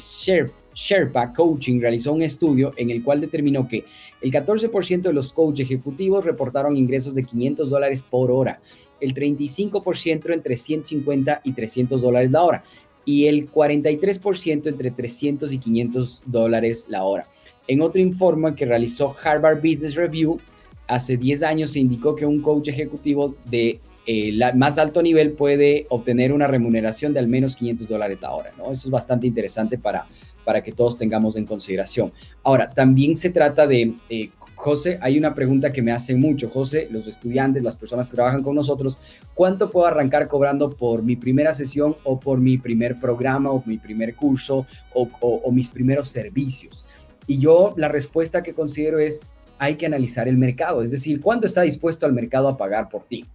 Sherpa 0.75 1.33
Coaching 1.33 1.79
realizó 1.81 2.13
un 2.13 2.21
estudio 2.21 2.73
en 2.77 2.91
el 2.91 3.03
cual 3.03 3.19
determinó 3.19 3.67
que 3.67 3.85
el 4.21 4.31
14% 4.31 5.01
de 5.01 5.13
los 5.13 5.33
coaches 5.33 5.65
ejecutivos 5.65 6.23
reportaron 6.23 6.77
ingresos 6.77 7.15
de 7.15 7.23
500 7.23 7.69
dólares 7.71 8.03
por 8.03 8.29
hora, 8.31 8.61
el 8.99 9.15
35% 9.15 10.31
entre 10.31 10.57
150 10.57 11.41
y 11.43 11.53
300 11.53 12.01
dólares 12.01 12.31
la 12.31 12.43
hora 12.43 12.63
y 13.05 13.25
el 13.25 13.51
43% 13.51 14.67
entre 14.67 14.91
300 14.91 15.51
y 15.51 15.57
500 15.57 16.23
dólares 16.25 16.85
la 16.87 17.03
hora. 17.03 17.27
En 17.67 17.81
otro 17.81 17.99
informe 18.01 18.55
que 18.55 18.65
realizó 18.65 19.13
Harvard 19.23 19.57
Business 19.57 19.95
Review, 19.95 20.39
hace 20.87 21.17
10 21.17 21.43
años 21.43 21.71
se 21.71 21.79
indicó 21.79 22.15
que 22.15 22.25
un 22.25 22.41
coach 22.41 22.69
ejecutivo 22.69 23.35
de 23.45 23.79
el 24.05 24.41
eh, 24.41 24.53
más 24.53 24.77
alto 24.77 25.01
nivel 25.01 25.31
puede 25.31 25.85
obtener 25.89 26.33
una 26.33 26.47
remuneración 26.47 27.13
de 27.13 27.19
al 27.19 27.27
menos 27.27 27.55
500 27.55 27.87
dólares 27.87 28.21
la 28.21 28.31
hora, 28.31 28.51
¿no? 28.57 28.71
Eso 28.71 28.87
es 28.87 28.91
bastante 28.91 29.27
interesante 29.27 29.77
para, 29.77 30.05
para 30.43 30.63
que 30.63 30.71
todos 30.71 30.97
tengamos 30.97 31.35
en 31.35 31.45
consideración. 31.45 32.11
Ahora, 32.43 32.69
también 32.69 33.17
se 33.17 33.29
trata 33.29 33.67
de, 33.67 33.93
eh, 34.09 34.29
José, 34.55 34.97
hay 35.01 35.17
una 35.17 35.33
pregunta 35.33 35.71
que 35.71 35.81
me 35.81 35.91
hacen 35.91 36.19
mucho, 36.19 36.49
José, 36.49 36.87
los 36.89 37.07
estudiantes, 37.07 37.63
las 37.63 37.75
personas 37.75 38.09
que 38.09 38.15
trabajan 38.15 38.43
con 38.43 38.55
nosotros, 38.55 38.99
¿cuánto 39.33 39.69
puedo 39.69 39.87
arrancar 39.87 40.27
cobrando 40.27 40.69
por 40.69 41.03
mi 41.03 41.15
primera 41.15 41.53
sesión 41.53 41.95
o 42.03 42.19
por 42.19 42.39
mi 42.39 42.57
primer 42.57 42.95
programa 42.95 43.51
o 43.51 43.63
mi 43.65 43.77
primer 43.77 44.15
curso 44.15 44.65
o, 44.93 45.09
o 45.19 45.51
mis 45.51 45.69
primeros 45.69 46.07
servicios? 46.09 46.85
Y 47.27 47.39
yo 47.39 47.73
la 47.77 47.87
respuesta 47.87 48.43
que 48.43 48.53
considero 48.53 48.99
es, 48.99 49.33
hay 49.59 49.75
que 49.75 49.85
analizar 49.85 50.27
el 50.27 50.37
mercado, 50.37 50.81
es 50.81 50.91
decir, 50.91 51.21
¿cuánto 51.21 51.47
está 51.47 51.61
dispuesto 51.61 52.05
al 52.05 52.13
mercado 52.13 52.47
a 52.47 52.57
pagar 52.57 52.89
por 52.89 53.05
ti? 53.05 53.25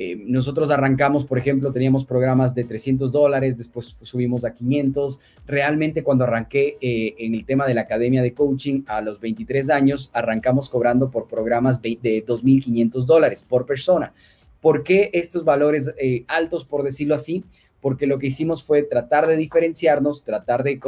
Eh, 0.00 0.14
nosotros 0.16 0.70
arrancamos, 0.70 1.24
por 1.24 1.38
ejemplo, 1.38 1.72
teníamos 1.72 2.04
programas 2.04 2.54
de 2.54 2.62
300 2.62 3.10
dólares, 3.10 3.58
después 3.58 3.96
subimos 4.02 4.44
a 4.44 4.54
500. 4.54 5.18
Realmente 5.44 6.04
cuando 6.04 6.22
arranqué 6.22 6.78
eh, 6.80 7.16
en 7.18 7.34
el 7.34 7.44
tema 7.44 7.66
de 7.66 7.74
la 7.74 7.80
academia 7.80 8.22
de 8.22 8.32
coaching 8.32 8.82
a 8.86 9.00
los 9.00 9.18
23 9.18 9.70
años, 9.70 10.12
arrancamos 10.14 10.68
cobrando 10.68 11.10
por 11.10 11.26
programas 11.26 11.82
de 11.82 11.98
2.500 12.24 13.04
dólares 13.06 13.42
por 13.42 13.66
persona. 13.66 14.12
¿Por 14.60 14.84
qué 14.84 15.10
estos 15.14 15.44
valores 15.44 15.92
eh, 15.98 16.24
altos, 16.28 16.64
por 16.64 16.84
decirlo 16.84 17.16
así? 17.16 17.42
Porque 17.80 18.06
lo 18.06 18.20
que 18.20 18.28
hicimos 18.28 18.62
fue 18.62 18.84
tratar 18.84 19.26
de 19.26 19.36
diferenciarnos, 19.36 20.22
tratar 20.22 20.62
de 20.62 20.78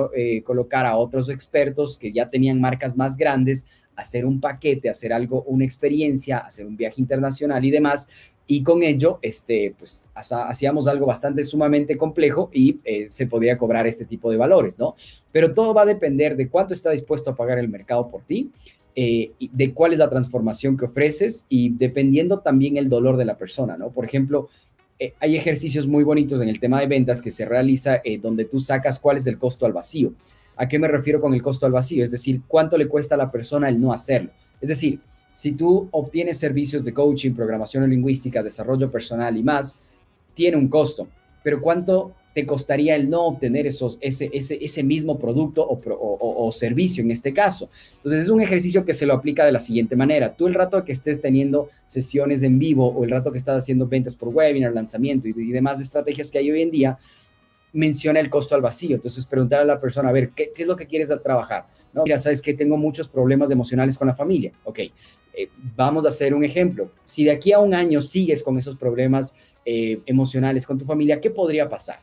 colocar 0.45 0.87
a 0.87 0.97
otros 0.97 1.31
expertos 1.31 1.99
que 1.99 2.13
ya 2.13 2.31
tenían 2.31 2.61
marcas 2.61 2.97
más 2.97 3.17
grandes, 3.17 3.67
hacer 3.97 4.25
un 4.25 4.41
paquete, 4.41 4.89
hacer 4.89 5.13
algo, 5.13 5.43
una 5.43 5.65
experiencia, 5.65 6.39
hacer 6.39 6.67
un 6.67 6.77
viaje 6.77 7.01
internacional 7.01 7.65
y 7.65 7.71
demás, 7.71 8.09
y 8.51 8.65
con 8.65 8.83
ello, 8.83 9.21
este, 9.23 9.77
pues 9.79 10.11
hacíamos 10.13 10.89
algo 10.89 11.07
bastante 11.07 11.45
sumamente 11.45 11.97
complejo 11.97 12.51
y 12.53 12.81
eh, 12.83 13.09
se 13.09 13.29
podía 13.29 13.57
cobrar 13.57 13.87
este 13.87 14.05
tipo 14.05 14.29
de 14.29 14.37
valores, 14.37 14.77
¿no? 14.77 14.97
Pero 15.31 15.55
todo 15.55 15.73
va 15.73 15.83
a 15.83 15.87
depender 15.87 16.37
de 16.37 16.49
cuánto 16.49 16.75
está 16.75 16.91
dispuesto 16.91 17.31
a 17.31 17.37
pagar 17.37 17.61
el 17.61 17.69
mercado 17.69 18.09
por 18.09 18.23
ti, 18.23 18.51
eh, 18.97 19.31
de 19.39 19.73
cuál 19.73 19.93
es 19.93 20.01
la 20.01 20.11
transformación 20.11 20.77
que 20.77 20.87
ofreces 20.87 21.47
y 21.49 21.69
dependiendo 21.69 22.41
también 22.41 22.77
el 22.77 22.89
dolor 22.89 23.17
de 23.17 23.25
la 23.25 23.39
persona, 23.39 23.77
¿no? 23.77 23.91
Por 23.91 24.05
ejemplo, 24.05 24.49
eh, 24.99 25.15
hay 25.21 25.37
ejercicios 25.37 25.87
muy 25.87 26.03
bonitos 26.03 26.41
en 26.41 26.49
el 26.49 26.59
tema 26.59 26.81
de 26.81 26.89
ventas 26.89 27.23
que 27.23 27.31
se 27.31 27.45
realiza 27.45 28.03
donde 28.21 28.47
tú 28.47 28.59
sacas 28.59 28.99
cuál 28.99 29.19
es 29.19 29.29
el 29.29 29.39
costo 29.39 29.65
al 29.65 29.73
vacío. 29.73 30.13
¿A 30.57 30.67
qué 30.67 30.77
me 30.81 30.89
refiero 30.89 31.21
con 31.21 31.35
el 31.35 31.41
costo 31.41 31.67
al 31.67 31.73
vacío? 31.73 32.03
Es 32.03 32.11
decir, 32.11 32.41
cuánto 32.49 32.77
le 32.77 32.89
cuesta 32.89 33.15
a 33.15 33.19
la 33.19 33.31
persona 33.31 33.69
el 33.69 33.81
no 33.81 33.93
hacerlo. 33.93 34.33
Es 34.61 34.69
decir, 34.69 34.99
si 35.33 35.53
tú 35.53 35.89
obtienes 35.93 36.39
servicios 36.39 36.85
de 36.85 36.93
coaching, 36.93 37.33
programación 37.33 37.89
lingüística, 37.89 38.43
desarrollo 38.43 38.91
personal 38.91 39.37
y 39.37 39.43
más, 39.43 39.79
tiene 40.35 40.57
un 40.57 40.69
costo. 40.69 41.09
Pero 41.43 41.61
¿cuánto 41.61 42.13
te 42.35 42.47
costaría 42.47 42.95
el 42.95 43.11
no 43.11 43.27
obtener 43.27 43.67
esos, 43.67 43.99
ese, 44.01 44.31
ese, 44.33 44.59
ese 44.63 44.83
mismo 44.85 45.19
producto 45.19 45.67
o, 45.69 46.53
servicio 46.53 47.03
en 47.03 47.11
este 47.11 47.33
caso? 47.33 47.69
Entonces 47.97 48.23
es 48.23 48.29
un 48.29 48.41
ejercicio 48.41 48.85
que 48.85 48.93
se 48.93 49.07
lo 49.07 49.15
aplica 49.15 49.45
de 49.45 49.53
la 49.53 49.61
siguiente 49.61 49.97
manera. 49.97 50.35
Tú 50.35 50.47
el 50.47 50.55
rato 50.55 50.85
que 50.85 50.93
estés 50.93 51.21
teniendo 51.21 51.69
sesiones 51.85 52.43
en 52.43 52.59
vivo 52.59 52.89
o 52.89 53.05
el 53.05 53.11
rato 53.11 53.33
que 53.33 53.39
estás 53.39 53.63
haciendo 53.63 53.87
ventas 53.87 54.17
por 54.17 54.29
webinar, 54.29 54.73
lanzamiento 54.73 55.29
y 55.29 55.33
demás 55.33 55.81
estrategias 55.81 56.31
que 56.31 56.39
hay 56.39 56.51
hoy 56.51 56.63
en 56.63 56.71
día, 56.71 56.99
menciona 57.73 58.21
el 58.21 58.31
costo 58.31 58.55
al 58.55 58.61
vacío. 58.61 58.97
Entonces, 58.97 59.27
preguntar 59.27 59.61
a 59.61 59.65
la 59.65 59.81
persona, 59.81 60.09
a 60.09 60.13
ver, 60.13 60.31
¿qué, 60.31 60.53
es 60.57 60.67
lo 60.67 60.77
que 60.77 60.87
quieres 60.87 61.13
trabajar? 61.23 61.67
No, 61.93 62.05
mira, 62.05 62.19
sabes 62.19 62.43
que 62.43 62.55
tengo 62.55 62.77
muchos 62.77 63.09
problemas 63.09 63.51
emocionales 63.51 63.97
con 63.97 64.09
la 64.09 64.15
familia. 64.15 64.53
Ok, 64.65 64.79
eh, 64.79 64.93
vamos 65.77 66.05
a 66.05 66.09
hacer 66.09 66.35
un 66.35 66.45
ejemplo. 66.45 66.91
Si 67.05 67.25
de 67.25 67.31
aquí 67.31 67.53
a 67.53 67.59
un 67.59 67.75
año 67.75 68.01
sigues 68.01 68.43
con 68.43 68.59
esos 68.59 68.77
problemas 68.77 69.35
eh, 69.65 70.01
emocionales 70.07 70.67
con 70.67 70.79
tu 70.79 70.85
familia, 70.85 71.21
¿qué 71.21 71.31
podría 71.31 71.69
pasar? 71.69 72.01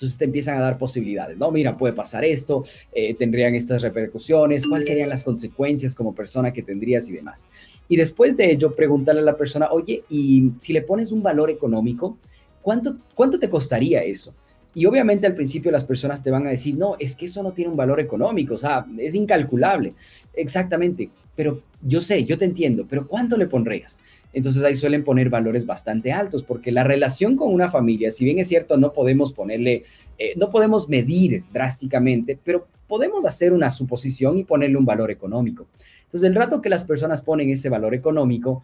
Entonces 0.00 0.16
te 0.16 0.24
empiezan 0.24 0.56
a 0.56 0.62
dar 0.62 0.78
posibilidades, 0.78 1.36
¿no? 1.36 1.50
Mira, 1.50 1.76
puede 1.76 1.92
pasar 1.92 2.24
esto, 2.24 2.64
eh, 2.90 3.12
tendrían 3.12 3.54
estas 3.54 3.82
repercusiones, 3.82 4.66
cuáles 4.66 4.88
serían 4.88 5.10
las 5.10 5.22
consecuencias 5.22 5.94
como 5.94 6.14
persona 6.14 6.54
que 6.54 6.62
tendrías 6.62 7.06
y 7.10 7.12
demás. 7.12 7.50
Y 7.86 7.96
después 7.96 8.34
de 8.38 8.50
ello, 8.50 8.74
preguntarle 8.74 9.20
a 9.20 9.24
la 9.24 9.36
persona, 9.36 9.68
oye, 9.70 10.02
y 10.08 10.52
si 10.58 10.72
le 10.72 10.80
pones 10.80 11.12
un 11.12 11.22
valor 11.22 11.50
económico, 11.50 12.16
¿cuánto, 12.62 12.96
cuánto 13.14 13.38
te 13.38 13.50
costaría 13.50 14.02
eso? 14.02 14.34
Y 14.74 14.86
obviamente 14.86 15.26
al 15.26 15.34
principio 15.34 15.70
las 15.70 15.84
personas 15.84 16.22
te 16.22 16.30
van 16.30 16.46
a 16.46 16.50
decir, 16.50 16.76
no, 16.76 16.96
es 16.98 17.16
que 17.16 17.26
eso 17.26 17.42
no 17.42 17.52
tiene 17.52 17.70
un 17.70 17.76
valor 17.76 18.00
económico, 18.00 18.54
o 18.54 18.58
sea, 18.58 18.86
es 18.98 19.14
incalculable. 19.14 19.94
Exactamente, 20.34 21.10
pero 21.34 21.62
yo 21.82 22.00
sé, 22.00 22.24
yo 22.24 22.38
te 22.38 22.44
entiendo, 22.44 22.86
pero 22.88 23.06
¿cuánto 23.06 23.36
le 23.36 23.46
pondrías? 23.46 24.00
Entonces 24.32 24.62
ahí 24.62 24.74
suelen 24.74 25.02
poner 25.02 25.28
valores 25.28 25.66
bastante 25.66 26.12
altos, 26.12 26.42
porque 26.42 26.70
la 26.70 26.84
relación 26.84 27.36
con 27.36 27.52
una 27.52 27.68
familia, 27.68 28.10
si 28.10 28.24
bien 28.24 28.38
es 28.38 28.48
cierto, 28.48 28.76
no 28.76 28.92
podemos 28.92 29.32
ponerle, 29.32 29.82
eh, 30.18 30.34
no 30.36 30.50
podemos 30.50 30.88
medir 30.88 31.44
drásticamente, 31.52 32.38
pero 32.42 32.68
podemos 32.86 33.24
hacer 33.24 33.52
una 33.52 33.70
suposición 33.70 34.38
y 34.38 34.44
ponerle 34.44 34.76
un 34.76 34.84
valor 34.84 35.10
económico. 35.10 35.66
Entonces, 36.04 36.28
el 36.28 36.34
rato 36.34 36.60
que 36.60 36.68
las 36.68 36.84
personas 36.84 37.22
ponen 37.22 37.50
ese 37.50 37.68
valor 37.68 37.94
económico, 37.94 38.62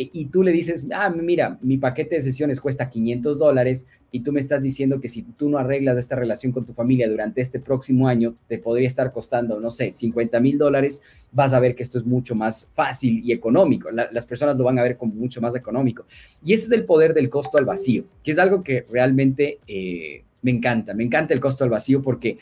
y 0.00 0.26
tú 0.26 0.44
le 0.44 0.52
dices, 0.52 0.86
ah, 0.94 1.10
mira, 1.10 1.58
mi 1.60 1.76
paquete 1.76 2.14
de 2.14 2.22
sesiones 2.22 2.60
cuesta 2.60 2.88
500 2.88 3.36
dólares 3.36 3.88
y 4.12 4.20
tú 4.20 4.32
me 4.32 4.38
estás 4.38 4.62
diciendo 4.62 5.00
que 5.00 5.08
si 5.08 5.22
tú 5.22 5.48
no 5.48 5.58
arreglas 5.58 5.98
esta 5.98 6.14
relación 6.14 6.52
con 6.52 6.64
tu 6.64 6.72
familia 6.72 7.08
durante 7.08 7.40
este 7.40 7.58
próximo 7.58 8.06
año, 8.06 8.36
te 8.46 8.58
podría 8.58 8.86
estar 8.86 9.12
costando, 9.12 9.58
no 9.58 9.70
sé, 9.70 9.90
50 9.90 10.38
mil 10.38 10.56
dólares, 10.56 11.02
vas 11.32 11.52
a 11.52 11.58
ver 11.58 11.74
que 11.74 11.82
esto 11.82 11.98
es 11.98 12.06
mucho 12.06 12.36
más 12.36 12.70
fácil 12.74 13.22
y 13.24 13.32
económico. 13.32 13.90
las 13.90 14.26
personas 14.26 14.56
lo 14.56 14.64
van 14.64 14.78
a 14.78 14.84
ver 14.84 14.96
como 14.96 15.14
mucho 15.14 15.40
más 15.40 15.56
económico. 15.56 16.06
Y 16.44 16.52
ese 16.52 16.66
es 16.66 16.72
el 16.72 16.84
poder 16.84 17.12
del 17.12 17.28
costo 17.28 17.58
al 17.58 17.64
vacío, 17.64 18.04
que 18.22 18.30
es 18.30 18.38
algo 18.38 18.62
que 18.62 18.86
realmente... 18.90 19.58
Eh, 19.66 20.22
me 20.40 20.52
encanta, 20.52 20.94
me 20.94 21.02
encanta 21.02 21.34
el 21.34 21.40
costo 21.40 21.64
al 21.64 21.70
vacío 21.70 22.00
porque 22.00 22.38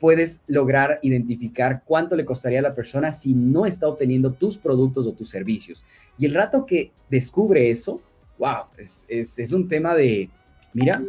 puedes 0.00 0.42
lograr 0.46 1.00
identificar 1.02 1.82
cuánto 1.84 2.14
le 2.14 2.24
costaría 2.24 2.60
a 2.60 2.62
la 2.62 2.74
persona 2.74 3.10
si 3.12 3.34
no 3.34 3.66
está 3.66 3.88
obteniendo 3.88 4.32
tus 4.32 4.56
productos 4.56 5.06
o 5.06 5.12
tus 5.12 5.28
servicios. 5.28 5.84
Y 6.18 6.26
el 6.26 6.34
rato 6.34 6.66
que 6.66 6.92
descubre 7.10 7.70
eso, 7.70 8.00
wow, 8.38 8.64
es, 8.76 9.52
un 9.52 9.66
tema 9.66 9.94
de, 9.94 10.28
mira, 10.72 11.02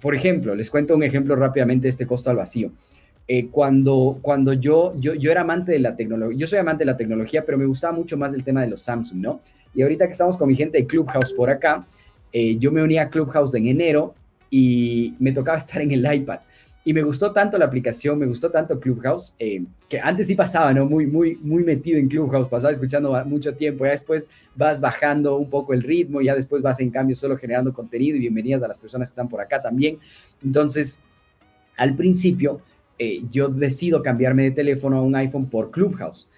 por 0.00 0.14
ejemplo, 0.14 0.54
les 0.54 0.70
cuento 0.70 0.96
un 0.96 1.02
ejemplo 1.02 1.36
rápidamente 1.36 1.84
de 1.84 1.90
este 1.90 2.06
costo 2.06 2.30
al 2.30 2.36
vacío. 2.36 2.72
Eh, 3.28 3.46
cuando, 3.48 4.18
cuando 4.20 4.52
yo, 4.52 4.94
yo, 4.98 5.14
yo 5.14 5.30
era 5.30 5.42
amante 5.42 5.70
de 5.70 5.78
la 5.78 5.94
tecnología, 5.94 6.36
yo 6.36 6.46
soy 6.48 6.58
amante 6.58 6.82
de 6.82 6.86
la 6.86 6.96
tecnología, 6.96 7.44
pero 7.46 7.56
me 7.56 7.66
gustaba 7.66 7.96
mucho 7.96 8.16
más 8.16 8.34
el 8.34 8.42
tema 8.42 8.62
de 8.62 8.68
los 8.68 8.82
Samsung, 8.82 9.20
¿no? 9.20 9.40
Y 9.74 9.82
ahorita 9.82 10.06
que 10.06 10.12
estamos 10.12 10.36
con 10.36 10.48
mi 10.48 10.56
gente 10.56 10.78
de 10.78 10.86
Clubhouse 10.86 11.32
por 11.32 11.48
acá, 11.48 11.86
eh, 12.32 12.56
yo 12.58 12.72
me 12.72 12.82
uní 12.82 12.98
a 12.98 13.08
Clubhouse 13.08 13.54
en 13.54 13.66
enero 13.66 14.14
y 14.50 15.14
me 15.20 15.32
tocaba 15.32 15.58
estar 15.64 15.80
en 15.80 15.92
el 15.92 16.12
iPad. 16.12 16.40
Y 16.84 16.92
me 16.92 17.02
gustó 17.02 17.32
tanto 17.32 17.58
la 17.58 17.66
aplicación, 17.66 18.18
me 18.18 18.26
gustó 18.26 18.50
tanto 18.50 18.80
Clubhouse, 18.80 19.34
eh, 19.38 19.64
que 19.88 20.00
antes 20.00 20.26
sí 20.26 20.34
pasaba, 20.34 20.72
¿no? 20.74 20.84
Muy, 20.84 21.06
muy, 21.06 21.36
muy 21.36 21.62
metido 21.62 21.98
en 21.98 22.08
Clubhouse, 22.08 22.48
pasaba 22.48 22.72
escuchando 22.72 23.12
mucho 23.24 23.54
tiempo, 23.54 23.84
ya 23.84 23.92
después 23.92 24.28
vas 24.56 24.80
bajando 24.80 25.36
un 25.36 25.48
poco 25.48 25.74
el 25.74 25.82
ritmo, 25.82 26.20
ya 26.20 26.34
después 26.34 26.60
vas 26.60 26.80
en 26.80 26.90
cambio 26.90 27.14
solo 27.14 27.36
generando 27.36 27.72
contenido 27.72 28.16
y 28.16 28.20
bienvenidas 28.20 28.64
a 28.64 28.68
las 28.68 28.80
personas 28.80 29.08
que 29.08 29.12
están 29.12 29.28
por 29.28 29.40
acá 29.40 29.62
también. 29.62 29.98
Entonces, 30.42 31.00
al 31.76 31.94
principio, 31.94 32.60
eh, 32.98 33.22
yo 33.30 33.48
decido 33.48 34.02
cambiarme 34.02 34.44
de 34.44 34.50
teléfono 34.50 34.98
a 34.98 35.02
un 35.02 35.14
iPhone 35.14 35.48
por 35.48 35.70
Clubhouse. 35.70 36.28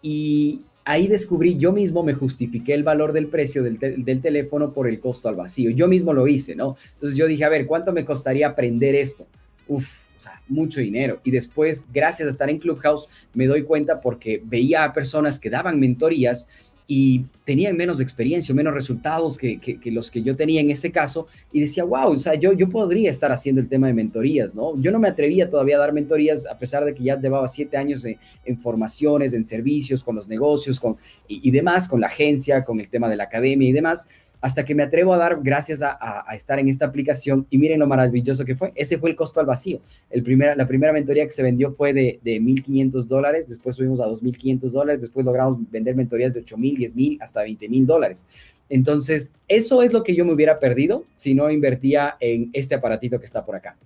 Y 0.00 0.64
ahí 0.84 1.08
descubrí, 1.08 1.58
yo 1.58 1.72
mismo 1.72 2.02
me 2.02 2.14
justifiqué 2.14 2.72
el 2.72 2.82
valor 2.82 3.12
del 3.12 3.26
precio 3.26 3.62
del, 3.62 3.78
del, 3.78 4.20
teléfono 4.22 4.72
por 4.72 4.88
el 4.88 4.98
costo 4.98 5.28
al 5.28 5.36
vacío. 5.36 5.70
Yo 5.70 5.88
mismo 5.88 6.12
lo 6.14 6.26
hice, 6.26 6.56
¿no? 6.56 6.76
Entonces 6.94 7.18
yo 7.18 7.26
dije, 7.26 7.44
a 7.44 7.48
ver, 7.48 7.66
¿cuánto 7.66 7.92
me 7.92 8.04
costaría 8.04 8.48
aprender 8.48 8.94
esto? 8.94 9.26
Uf, 9.70 10.08
o 10.18 10.20
sea, 10.20 10.42
mucho 10.48 10.80
dinero. 10.80 11.20
Y 11.24 11.30
después, 11.30 11.86
gracias 11.92 12.26
a 12.26 12.30
estar 12.30 12.50
en 12.50 12.58
Clubhouse, 12.58 13.08
me 13.32 13.46
doy 13.46 13.62
cuenta 13.62 14.00
porque 14.00 14.42
veía 14.44 14.84
a 14.84 14.92
personas 14.92 15.38
que 15.38 15.48
daban 15.48 15.78
mentorías 15.78 16.48
y 16.88 17.24
tenían 17.44 17.76
menos 17.76 18.00
experiencia, 18.00 18.52
menos 18.52 18.74
resultados 18.74 19.38
que, 19.38 19.78
los 19.84 20.10
que 20.10 20.22
yo 20.22 20.34
tenía 20.34 20.60
en 20.60 20.70
ese 20.70 20.90
caso, 20.90 21.28
y 21.52 21.60
decía, 21.60 21.84
wow, 21.84 22.10
o 22.10 22.18
sea, 22.18 22.34
yo, 22.34 22.52
yo 22.52 22.68
podría 22.68 23.10
estar 23.10 23.30
haciendo 23.30 23.60
el 23.60 23.68
tema 23.68 23.86
de 23.86 23.94
mentorías, 23.94 24.56
¿no? 24.56 24.76
Yo 24.82 24.90
no 24.90 24.98
me 24.98 25.06
atrevía 25.06 25.48
todavía 25.48 25.76
a 25.76 25.78
dar 25.78 25.92
mentorías, 25.92 26.48
a 26.48 26.58
pesar 26.58 26.84
de 26.84 26.92
que 26.92 27.04
ya 27.04 27.16
llevaba 27.16 27.46
siete 27.46 27.76
años 27.76 28.04
en, 28.04 28.60
formaciones, 28.60 29.34
en 29.34 29.44
servicios, 29.44 30.02
con 30.02 30.16
los 30.16 30.26
negocios, 30.26 30.80
con, 30.80 30.96
y 31.28 31.48
demás, 31.52 31.88
con 31.88 32.00
la 32.00 32.08
agencia, 32.08 32.64
con 32.64 32.80
el 32.80 32.88
tema 32.88 33.08
de 33.08 33.16
la 33.16 33.24
academia 33.24 33.68
y 33.68 33.72
demás, 33.72 34.08
hasta 34.40 34.64
que 34.64 34.74
me 34.74 34.82
atrevo 34.82 35.12
a 35.14 35.18
dar 35.18 35.40
gracias 35.42 35.82
a, 35.82 36.24
estar 36.34 36.58
en 36.58 36.68
esta 36.68 36.86
aplicación 36.86 37.46
y 37.50 37.58
miren 37.58 37.80
lo 37.80 37.86
maravilloso 37.86 38.44
que 38.44 38.56
fue. 38.56 38.72
Ese 38.74 38.98
fue 38.98 39.10
el 39.10 39.16
costo 39.16 39.40
al 39.40 39.46
vacío. 39.46 39.80
El 40.10 40.24
la 40.56 40.66
primera 40.66 40.92
mentoría 40.92 41.24
que 41.24 41.30
se 41.30 41.42
vendió 41.42 41.72
fue 41.72 41.92
de, 41.92 42.20
de 42.22 42.40
1.500 42.40 43.04
dólares, 43.04 43.48
después 43.48 43.76
subimos 43.76 44.00
a 44.00 44.06
2.500 44.06 44.70
dólares, 44.70 45.02
después 45.02 45.26
logramos 45.26 45.58
vender 45.70 45.94
mentorías 45.94 46.32
de 46.34 46.44
8.000, 46.44 46.78
10.000, 46.78 47.18
hasta 47.20 47.44
20.000 47.44 47.84
dólares. 47.84 48.26
Entonces, 48.68 49.32
eso 49.48 49.82
es 49.82 49.92
lo 49.92 50.04
que 50.04 50.14
yo 50.14 50.24
me 50.24 50.32
hubiera 50.32 50.58
perdido 50.58 51.04
si 51.16 51.34
no 51.34 51.50
invertía 51.50 52.16
en 52.20 52.50
este 52.52 52.76
aparatito 52.76 53.18
que 53.18 53.26
está 53.26 53.44
por 53.44 53.56
acá. 53.56 53.76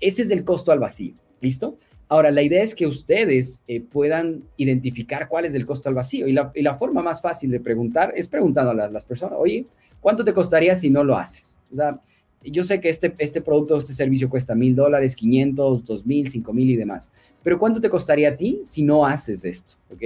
Ese 0.00 0.22
es 0.22 0.30
el 0.30 0.44
costo 0.44 0.72
al 0.72 0.78
vacío. 0.78 1.14
¿Listo? 1.40 1.76
Ahora, 2.10 2.30
la 2.30 2.42
idea 2.42 2.62
es 2.62 2.74
que 2.74 2.86
ustedes 2.86 3.62
eh, 3.66 3.80
puedan 3.80 4.42
identificar 4.58 5.28
cuál 5.28 5.46
es 5.46 5.54
el 5.54 5.64
costo 5.64 5.88
al 5.88 5.94
vacío. 5.94 6.28
Y 6.28 6.32
la, 6.32 6.52
y 6.54 6.60
la, 6.60 6.74
forma 6.74 7.00
más 7.00 7.22
fácil 7.22 7.50
de 7.50 7.60
preguntar 7.60 8.12
es 8.14 8.28
preguntando 8.28 8.72
a 8.72 8.74
las, 8.74 8.92
las 8.92 9.04
personas, 9.06 9.38
oye, 9.38 9.64
¿Cuánto 10.00 10.24
te 10.24 10.32
costaría 10.32 10.74
si 10.74 10.90
no 10.90 11.04
lo 11.04 11.16
haces? 11.16 11.58
O 11.70 11.76
sea, 11.76 12.00
yo 12.42 12.62
sé 12.62 12.80
que 12.80 12.88
este, 12.88 13.14
este 13.18 13.42
producto, 13.42 13.76
este 13.76 13.92
servicio 13.92 14.30
cuesta 14.30 14.54
mil 14.54 14.74
dólares, 14.74 15.14
500, 15.14 15.84
2000, 15.84 16.28
5000 16.28 16.70
y 16.70 16.76
demás. 16.76 17.12
Pero 17.42 17.58
¿cuánto 17.58 17.80
te 17.80 17.90
costaría 17.90 18.30
a 18.30 18.36
ti 18.36 18.60
si 18.64 18.82
no 18.82 19.04
haces 19.04 19.44
esto? 19.44 19.74
¿Ok? 19.92 20.02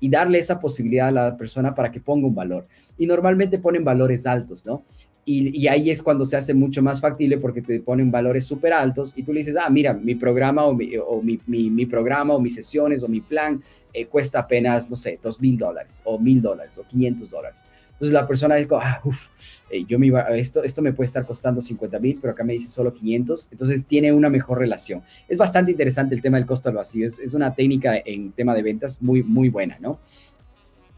Y 0.00 0.08
darle 0.10 0.38
esa 0.38 0.60
posibilidad 0.60 1.08
a 1.08 1.12
la 1.12 1.36
persona 1.36 1.74
para 1.74 1.90
que 1.90 2.00
ponga 2.00 2.26
un 2.26 2.34
valor. 2.34 2.66
Y 2.98 3.06
normalmente 3.06 3.58
ponen 3.58 3.84
valores 3.84 4.26
altos, 4.26 4.66
¿no? 4.66 4.82
Y, 5.30 5.62
y, 5.62 5.68
ahí 5.68 5.90
es 5.90 6.02
cuando 6.02 6.24
se 6.24 6.38
hace 6.38 6.54
mucho 6.54 6.80
más 6.82 7.02
factible 7.02 7.36
porque 7.36 7.60
te 7.60 7.80
ponen 7.80 8.10
valores 8.10 8.46
súper 8.46 8.72
altos 8.72 9.12
y 9.14 9.22
tú 9.24 9.34
le 9.34 9.40
dices, 9.40 9.58
ah, 9.60 9.68
mira, 9.68 9.92
mi 9.92 10.14
programa 10.14 10.64
o 10.64 10.72
mi, 10.72 10.92
o 10.96 11.20
mi, 11.20 11.38
mi, 11.46 11.84
programa 11.84 12.32
o 12.32 12.40
mis 12.40 12.54
sesiones 12.54 13.02
o 13.02 13.08
mi 13.08 13.20
plan 13.20 13.62
eh, 13.92 14.06
cuesta 14.06 14.38
apenas, 14.38 14.88
no 14.88 14.96
sé, 14.96 15.18
dos 15.22 15.38
mil 15.38 15.58
dólares 15.58 16.00
o 16.06 16.18
mil 16.18 16.40
dólares 16.40 16.78
o 16.78 16.82
500 16.82 17.28
dólares. 17.28 17.66
Entonces 17.92 18.14
la 18.14 18.26
persona 18.26 18.54
dijo, 18.54 18.78
ah, 18.80 19.02
uff, 19.04 19.28
eh, 19.68 19.84
yo 19.86 19.98
me 19.98 20.06
iba, 20.06 20.22
esto, 20.34 20.62
esto 20.62 20.80
me 20.80 20.94
puede 20.94 21.04
estar 21.04 21.26
costando 21.26 21.60
50 21.60 21.98
mil, 21.98 22.18
pero 22.22 22.32
acá 22.32 22.42
me 22.42 22.54
dice 22.54 22.70
solo 22.70 22.94
500. 22.94 23.48
Entonces 23.52 23.84
tiene 23.84 24.10
una 24.10 24.30
mejor 24.30 24.58
relación. 24.58 25.02
Es 25.28 25.36
bastante 25.36 25.72
interesante 25.72 26.14
el 26.14 26.22
tema 26.22 26.38
del 26.38 26.46
costo 26.46 26.70
al 26.70 26.76
vacío. 26.76 27.04
Es, 27.04 27.18
es 27.18 27.34
una 27.34 27.54
técnica 27.54 27.98
en 28.02 28.32
tema 28.32 28.54
de 28.54 28.62
ventas 28.62 29.02
muy, 29.02 29.22
muy 29.22 29.50
buena, 29.50 29.76
¿no? 29.78 29.98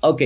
Ok. 0.03 0.23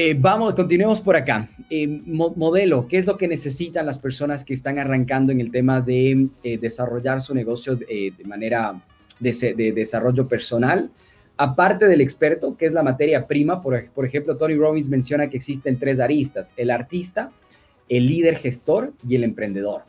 Eh, 0.00 0.14
vamos, 0.16 0.54
continuemos 0.54 1.00
por 1.00 1.16
acá. 1.16 1.48
Eh, 1.68 1.88
modelo, 2.06 2.86
¿qué 2.86 2.98
es 2.98 3.06
lo 3.08 3.16
que 3.16 3.26
necesitan 3.26 3.84
las 3.84 3.98
personas 3.98 4.44
que 4.44 4.54
están 4.54 4.78
arrancando 4.78 5.32
en 5.32 5.40
el 5.40 5.50
tema 5.50 5.80
de 5.80 6.28
desarrollar 6.60 7.20
su 7.20 7.34
negocio 7.34 7.74
de 7.74 8.14
manera 8.24 8.80
de 9.18 9.72
desarrollo 9.74 10.28
personal? 10.28 10.88
Aparte 11.36 11.88
del 11.88 12.00
experto, 12.00 12.56
que 12.56 12.66
es 12.66 12.72
la 12.72 12.84
materia 12.84 13.26
prima, 13.26 13.60
por, 13.60 14.04
ejemplo, 14.04 14.36
Tony 14.36 14.54
Robbins 14.54 14.88
menciona 14.88 15.28
que 15.28 15.36
existen 15.36 15.80
tres 15.80 15.98
aristas, 15.98 16.54
el 16.56 16.70
artista, 16.70 17.32
el 17.88 18.06
líder 18.06 18.36
gestor 18.36 18.92
y 19.04 19.16
el 19.16 19.24
emprendedor. 19.24 19.82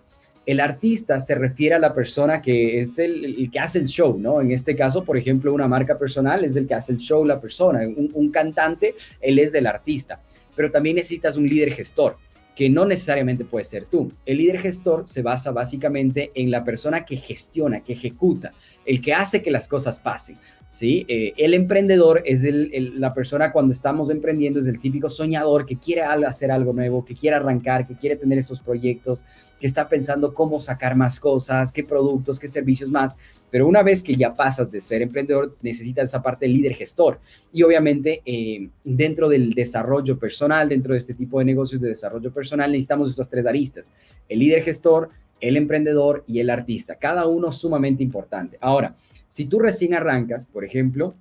El 0.49 0.61
artista 0.61 1.19
se 1.19 1.35
refiere 1.35 1.75
a 1.75 1.79
la 1.79 1.93
persona 1.93 2.41
que 2.41 2.79
es 2.79 2.97
el, 2.97 3.51
que 3.51 3.59
hace 3.59 3.77
el 3.77 3.85
show, 3.85 4.17
¿no? 4.17 4.41
En 4.41 4.49
este 4.49 4.75
caso, 4.75 5.03
por 5.03 5.15
ejemplo, 5.15 5.53
una 5.53 5.67
marca 5.67 5.99
personal 5.99 6.43
es 6.43 6.55
el 6.55 6.65
que 6.65 6.73
hace 6.73 6.91
el 6.91 6.97
show, 6.97 7.23
la 7.23 7.39
persona. 7.39 7.81
Un, 7.81 8.09
un 8.15 8.31
cantante, 8.31 8.95
él 9.21 9.37
es 9.37 9.53
el 9.53 9.67
artista. 9.67 10.19
Pero 10.55 10.71
también 10.71 10.95
necesitas 10.95 11.37
un 11.37 11.45
líder 11.45 11.71
gestor 11.73 12.17
que 12.55 12.67
no 12.67 12.83
necesariamente 12.83 13.45
puede 13.45 13.63
ser 13.63 13.85
tú. 13.85 14.11
El 14.25 14.39
líder 14.39 14.57
gestor 14.59 15.07
se 15.07 15.21
basa 15.21 15.51
básicamente 15.51 16.31
en 16.33 16.49
la 16.49 16.63
persona 16.63 17.05
que 17.05 17.15
gestiona, 17.15 17.81
que 17.81 17.93
ejecuta, 17.93 18.51
el 18.87 19.01
que 19.01 19.13
hace 19.13 19.43
que 19.43 19.51
las 19.51 19.67
cosas 19.67 19.99
pasen. 19.99 20.39
¿Sí? 20.69 21.05
Eh, 21.09 21.33
el 21.35 21.53
emprendedor 21.53 22.21
es 22.23 22.45
la 22.93 23.13
persona 23.13 23.51
cuando 23.51 23.73
estamos 23.73 24.09
emprendiendo, 24.09 24.59
es 24.59 24.67
el 24.67 24.79
típico 24.79 25.09
soñador 25.09 25.65
que 25.65 25.77
quiere 25.77 26.03
hacer 26.03 26.51
algo 26.51 26.71
nuevo, 26.71 27.03
que 27.03 27.15
quiere 27.15 27.35
arrancar, 27.35 27.85
que 27.85 27.95
quiere 27.95 28.15
tener 28.15 28.37
esos 28.37 28.61
proyectos, 28.61 29.25
que 29.59 29.67
está 29.67 29.89
pensando 29.89 30.33
cómo 30.33 30.61
sacar 30.61 30.95
más 30.95 31.19
cosas, 31.19 31.73
qué 31.73 31.83
productos, 31.83 32.39
qué 32.39 32.47
servicios 32.47 32.89
más. 32.89 33.17
Pero 33.51 33.67
una 33.67 33.81
vez 33.81 34.03
que 34.03 34.15
ya 34.15 34.33
pasas 34.33 34.71
de 34.71 34.79
ser 34.79 35.01
emprendedor, 35.01 35.57
necesitas 35.61 36.07
esa 36.07 36.21
parte 36.21 36.45
de 36.45 36.53
líder 36.53 36.75
gestor. 36.75 37.19
Y 37.51 37.63
obviamente 37.63 38.21
eh, 38.25 38.69
dentro 38.83 39.27
del 39.27 39.53
desarrollo 39.53 40.17
personal, 40.19 40.69
dentro 40.69 40.93
de 40.93 40.99
este 40.99 41.15
tipo 41.15 41.39
de 41.39 41.45
negocios 41.45 41.81
de 41.81 41.89
desarrollo 41.89 42.31
personal, 42.31 42.71
necesitamos 42.71 43.09
estas 43.09 43.29
tres 43.29 43.47
aristas. 43.47 43.91
El 44.29 44.39
líder 44.39 44.63
gestor, 44.63 45.09
el 45.41 45.57
emprendedor 45.57 46.23
y 46.27 46.39
el 46.39 46.49
artista, 46.49 46.95
cada 46.95 47.25
uno 47.25 47.51
sumamente 47.51 48.03
importante. 48.03 48.57
Ahora, 48.61 48.95
si 49.29 49.45
tú 49.45 49.59
recién 49.59 49.93
arrancas, 49.93 50.47
por 50.47 50.65
ejemplo, 50.65 51.13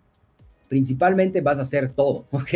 principalmente 0.67 1.43
vas 1.43 1.59
a 1.59 1.63
hacer 1.63 1.93
todo, 1.93 2.25
¿ok? 2.31 2.49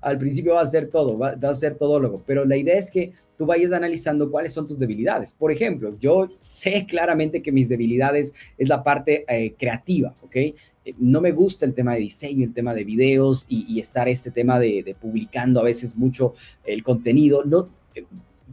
Al 0.00 0.16
principio 0.18 0.54
vas 0.54 0.66
a 0.66 0.68
hacer 0.68 0.86
todo, 0.88 1.18
vas, 1.18 1.42
a 1.42 1.54
ser 1.54 1.74
todólogo, 1.74 2.22
pero 2.24 2.44
la 2.44 2.56
idea 2.56 2.78
es 2.78 2.90
que 2.92 3.12
tú 3.36 3.44
vayas 3.44 3.72
analizando 3.72 4.30
cuáles 4.30 4.52
son 4.52 4.68
tus 4.68 4.78
debilidades. 4.78 5.32
Por 5.32 5.50
ejemplo, 5.50 5.96
yo 5.98 6.30
sé 6.38 6.86
claramente 6.88 7.42
que 7.42 7.50
mis 7.50 7.68
debilidades 7.68 8.34
es 8.56 8.68
la 8.68 8.84
parte 8.84 9.24
eh, 9.28 9.54
creativa, 9.58 10.14
¿ok? 10.22 10.36
Eh, 10.36 10.54
no 10.98 11.20
me 11.20 11.32
gusta 11.32 11.66
el 11.66 11.74
tema 11.74 11.94
de 11.94 12.00
diseño, 12.00 12.44
el 12.44 12.54
tema 12.54 12.72
de 12.72 12.84
videos 12.84 13.46
y, 13.48 13.80
estar 13.80 14.08
este 14.08 14.30
tema 14.30 14.60
de, 14.60 14.94
publicando 15.00 15.58
a 15.58 15.64
veces 15.64 15.96
mucho 15.96 16.34
el 16.64 16.84
contenido. 16.84 17.44
No, 17.44 17.68
eh, 17.96 18.04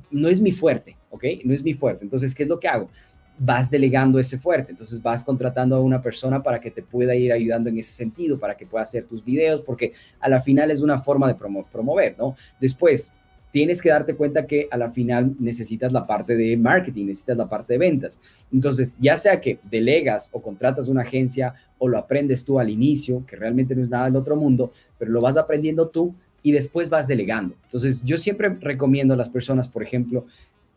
no 0.09 0.27
es 0.27 0.41
mi 0.41 0.51
fuerte, 0.51 0.97
¿ok? 1.11 1.23
No 1.43 1.53
es 1.53 1.63
mi 1.63 1.73
fuerte. 1.73 2.03
Entonces, 2.03 2.33
¿qué 2.33 2.43
es 2.43 2.49
lo 2.49 2.59
que 2.59 2.67
hago? 2.67 2.89
Vas 3.39 3.69
delegando 3.69 4.19
ese 4.19 4.37
fuerte. 4.37 4.71
Entonces 4.71 5.01
vas 5.01 5.23
contratando 5.23 5.75
a 5.75 5.81
una 5.81 6.01
persona 6.01 6.41
para 6.41 6.59
que 6.59 6.71
te 6.71 6.83
pueda 6.83 7.15
ir 7.15 7.31
ayudando 7.31 7.69
en 7.69 7.77
ese 7.77 7.93
sentido, 7.93 8.39
para 8.39 8.55
que 8.55 8.65
pueda 8.65 8.83
hacer 8.83 9.05
tus 9.05 9.23
videos, 9.23 9.61
porque 9.61 9.93
a 10.19 10.29
la 10.29 10.39
final 10.39 10.71
es 10.71 10.81
una 10.81 10.97
forma 10.97 11.27
de 11.27 11.35
promover, 11.35 12.15
¿no? 12.17 12.35
Después, 12.59 13.11
tienes 13.51 13.81
que 13.81 13.89
darte 13.89 14.15
cuenta 14.15 14.45
que 14.45 14.67
a 14.69 14.77
la 14.77 14.89
final 14.89 15.35
necesitas 15.39 15.91
la 15.91 16.05
parte 16.05 16.35
de 16.35 16.57
marketing, 16.57 17.05
necesitas 17.05 17.37
la 17.37 17.47
parte 17.47 17.73
de 17.73 17.79
ventas. 17.79 18.21
Entonces, 18.51 18.97
ya 18.99 19.17
sea 19.17 19.39
que 19.39 19.59
delegas 19.63 20.29
o 20.33 20.41
contratas 20.41 20.87
una 20.87 21.01
agencia 21.01 21.53
o 21.77 21.87
lo 21.87 21.97
aprendes 21.97 22.43
tú 22.43 22.59
al 22.59 22.69
inicio, 22.69 23.25
que 23.25 23.35
realmente 23.35 23.75
no 23.75 23.81
es 23.81 23.89
nada 23.89 24.05
del 24.05 24.15
otro 24.15 24.35
mundo, 24.35 24.71
pero 24.97 25.11
lo 25.11 25.21
vas 25.21 25.37
aprendiendo 25.37 25.87
tú 25.87 26.13
y 26.43 26.51
después 26.51 26.89
vas 26.89 27.07
delegando. 27.07 27.55
Entonces, 27.63 28.03
yo 28.03 28.17
siempre 28.17 28.49
recomiendo 28.59 29.13
a 29.13 29.17
las 29.17 29.29
personas, 29.29 29.67
por 29.67 29.81
ejemplo, 29.81 30.25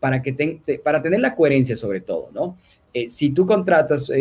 para, 0.01 0.21
que 0.21 0.59
para 0.83 1.01
tener 1.01 1.21
la 1.21 1.35
coherencia 1.35 1.77
sobre 1.77 2.01
todo, 2.01 2.29
¿no? 2.33 2.57
Eh, 2.93 3.07
si 3.07 3.29
tú 3.29 3.45
contratas, 3.45 4.11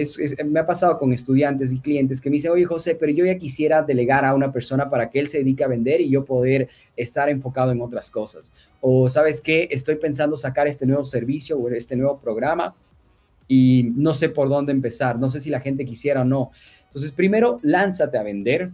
me 0.44 0.60
ha 0.60 0.66
pasado 0.66 0.96
con 0.96 1.12
estudiantes 1.12 1.72
y 1.72 1.80
clientes 1.80 2.20
que 2.20 2.30
me 2.30 2.34
dicen, 2.34 2.52
oye 2.52 2.64
José, 2.64 2.94
pero 2.94 3.10
yo 3.10 3.24
ya 3.24 3.36
quisiera 3.36 3.82
delegar 3.82 4.24
a 4.24 4.32
una 4.32 4.52
persona 4.52 4.88
para 4.88 5.10
que 5.10 5.18
él 5.18 5.26
se 5.26 5.38
dedique 5.38 5.64
a 5.64 5.68
vender 5.68 6.00
y 6.00 6.10
yo 6.10 6.24
poder 6.24 6.68
estar 6.96 7.28
enfocado 7.28 7.72
en 7.72 7.80
otras 7.80 8.10
cosas. 8.10 8.52
O 8.80 9.08
sabes 9.08 9.40
qué, 9.40 9.66
estoy 9.72 9.96
pensando 9.96 10.36
sacar 10.36 10.68
este 10.68 10.86
nuevo 10.86 11.02
servicio 11.02 11.58
o 11.58 11.68
este 11.70 11.96
nuevo 11.96 12.20
programa 12.20 12.76
y 13.48 13.90
no 13.96 14.14
sé 14.14 14.28
por 14.28 14.48
dónde 14.48 14.70
empezar, 14.70 15.18
no 15.18 15.30
sé 15.30 15.40
si 15.40 15.50
la 15.50 15.58
gente 15.58 15.84
quisiera 15.84 16.20
o 16.20 16.24
no. 16.24 16.52
Entonces, 16.84 17.10
primero, 17.10 17.58
lánzate 17.62 18.18
a 18.18 18.22
vender 18.22 18.70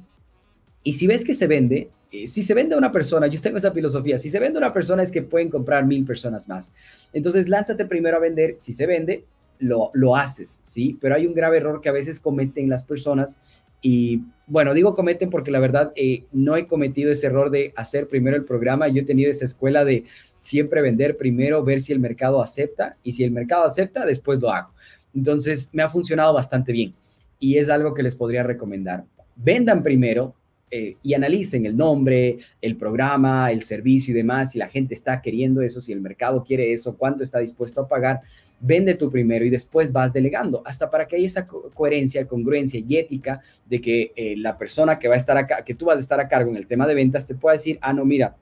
y 0.82 0.92
si 0.92 1.06
ves 1.06 1.24
que 1.24 1.32
se 1.32 1.46
vende, 1.46 1.88
si 2.26 2.42
se 2.42 2.54
vende 2.54 2.74
a 2.74 2.78
una 2.78 2.92
persona, 2.92 3.26
yo 3.26 3.40
tengo 3.40 3.58
esa 3.58 3.72
filosofía, 3.72 4.18
si 4.18 4.30
se 4.30 4.38
vende 4.38 4.58
a 4.58 4.62
una 4.62 4.72
persona 4.72 5.02
es 5.02 5.10
que 5.10 5.22
pueden 5.22 5.50
comprar 5.50 5.84
mil 5.86 6.04
personas 6.04 6.48
más. 6.48 6.72
Entonces, 7.12 7.48
lánzate 7.48 7.84
primero 7.84 8.16
a 8.16 8.20
vender, 8.20 8.54
si 8.56 8.72
se 8.72 8.86
vende, 8.86 9.24
lo, 9.58 9.90
lo 9.94 10.16
haces, 10.16 10.60
¿sí? 10.62 10.96
Pero 11.00 11.14
hay 11.14 11.26
un 11.26 11.34
grave 11.34 11.56
error 11.56 11.80
que 11.80 11.88
a 11.88 11.92
veces 11.92 12.20
cometen 12.20 12.68
las 12.68 12.84
personas 12.84 13.40
y, 13.80 14.22
bueno, 14.46 14.74
digo 14.74 14.94
cometen 14.94 15.30
porque 15.30 15.50
la 15.50 15.60
verdad 15.60 15.92
eh, 15.96 16.24
no 16.32 16.56
he 16.56 16.66
cometido 16.66 17.12
ese 17.12 17.26
error 17.26 17.50
de 17.50 17.72
hacer 17.76 18.08
primero 18.08 18.36
el 18.36 18.44
programa, 18.44 18.88
yo 18.88 19.02
he 19.02 19.04
tenido 19.04 19.30
esa 19.30 19.44
escuela 19.44 19.84
de 19.84 20.04
siempre 20.40 20.82
vender 20.82 21.16
primero, 21.16 21.64
ver 21.64 21.80
si 21.80 21.92
el 21.92 22.00
mercado 22.00 22.42
acepta 22.42 22.96
y 23.02 23.12
si 23.12 23.24
el 23.24 23.30
mercado 23.30 23.64
acepta, 23.64 24.06
después 24.06 24.40
lo 24.40 24.50
hago. 24.50 24.70
Entonces, 25.14 25.70
me 25.72 25.82
ha 25.82 25.88
funcionado 25.88 26.32
bastante 26.34 26.72
bien 26.72 26.94
y 27.38 27.58
es 27.58 27.68
algo 27.68 27.94
que 27.94 28.02
les 28.02 28.16
podría 28.16 28.42
recomendar. 28.42 29.04
Vendan 29.34 29.82
primero, 29.82 30.34
eh, 30.70 30.96
y 31.02 31.14
analicen 31.14 31.64
el 31.64 31.76
nombre, 31.76 32.38
el 32.60 32.76
programa, 32.76 33.52
el 33.52 33.62
servicio 33.62 34.12
y 34.12 34.16
demás, 34.16 34.52
si 34.52 34.58
la 34.58 34.68
gente 34.68 34.94
está 34.94 35.22
queriendo 35.22 35.62
eso, 35.62 35.80
si 35.80 35.92
el 35.92 36.00
mercado 36.00 36.42
quiere 36.42 36.72
eso, 36.72 36.96
cuánto 36.96 37.22
está 37.22 37.38
dispuesto 37.38 37.80
a 37.80 37.88
pagar, 37.88 38.20
vende 38.58 38.94
tú 38.94 39.10
primero 39.10 39.44
y 39.44 39.50
después 39.50 39.92
vas 39.92 40.12
delegando, 40.12 40.62
hasta 40.64 40.90
para 40.90 41.06
que 41.06 41.16
haya 41.16 41.26
esa 41.26 41.46
coherencia, 41.46 42.26
congruencia 42.26 42.82
y 42.84 42.96
ética 42.96 43.40
de 43.64 43.80
que 43.80 44.12
eh, 44.16 44.34
la 44.36 44.58
persona 44.58 44.98
que 44.98 45.08
va 45.08 45.14
a 45.14 45.18
estar 45.18 45.64
que 45.64 45.74
tú 45.74 45.86
vas 45.86 45.98
a 45.98 46.00
estar 46.00 46.18
a 46.18 46.28
cargo 46.28 46.50
en 46.50 46.56
el 46.56 46.66
tema 46.66 46.86
de 46.86 46.94
ventas, 46.94 47.26
te 47.26 47.34
pueda 47.34 47.52
decir, 47.52 47.78
ah, 47.80 47.92
no, 47.92 48.04
mira, 48.04 48.34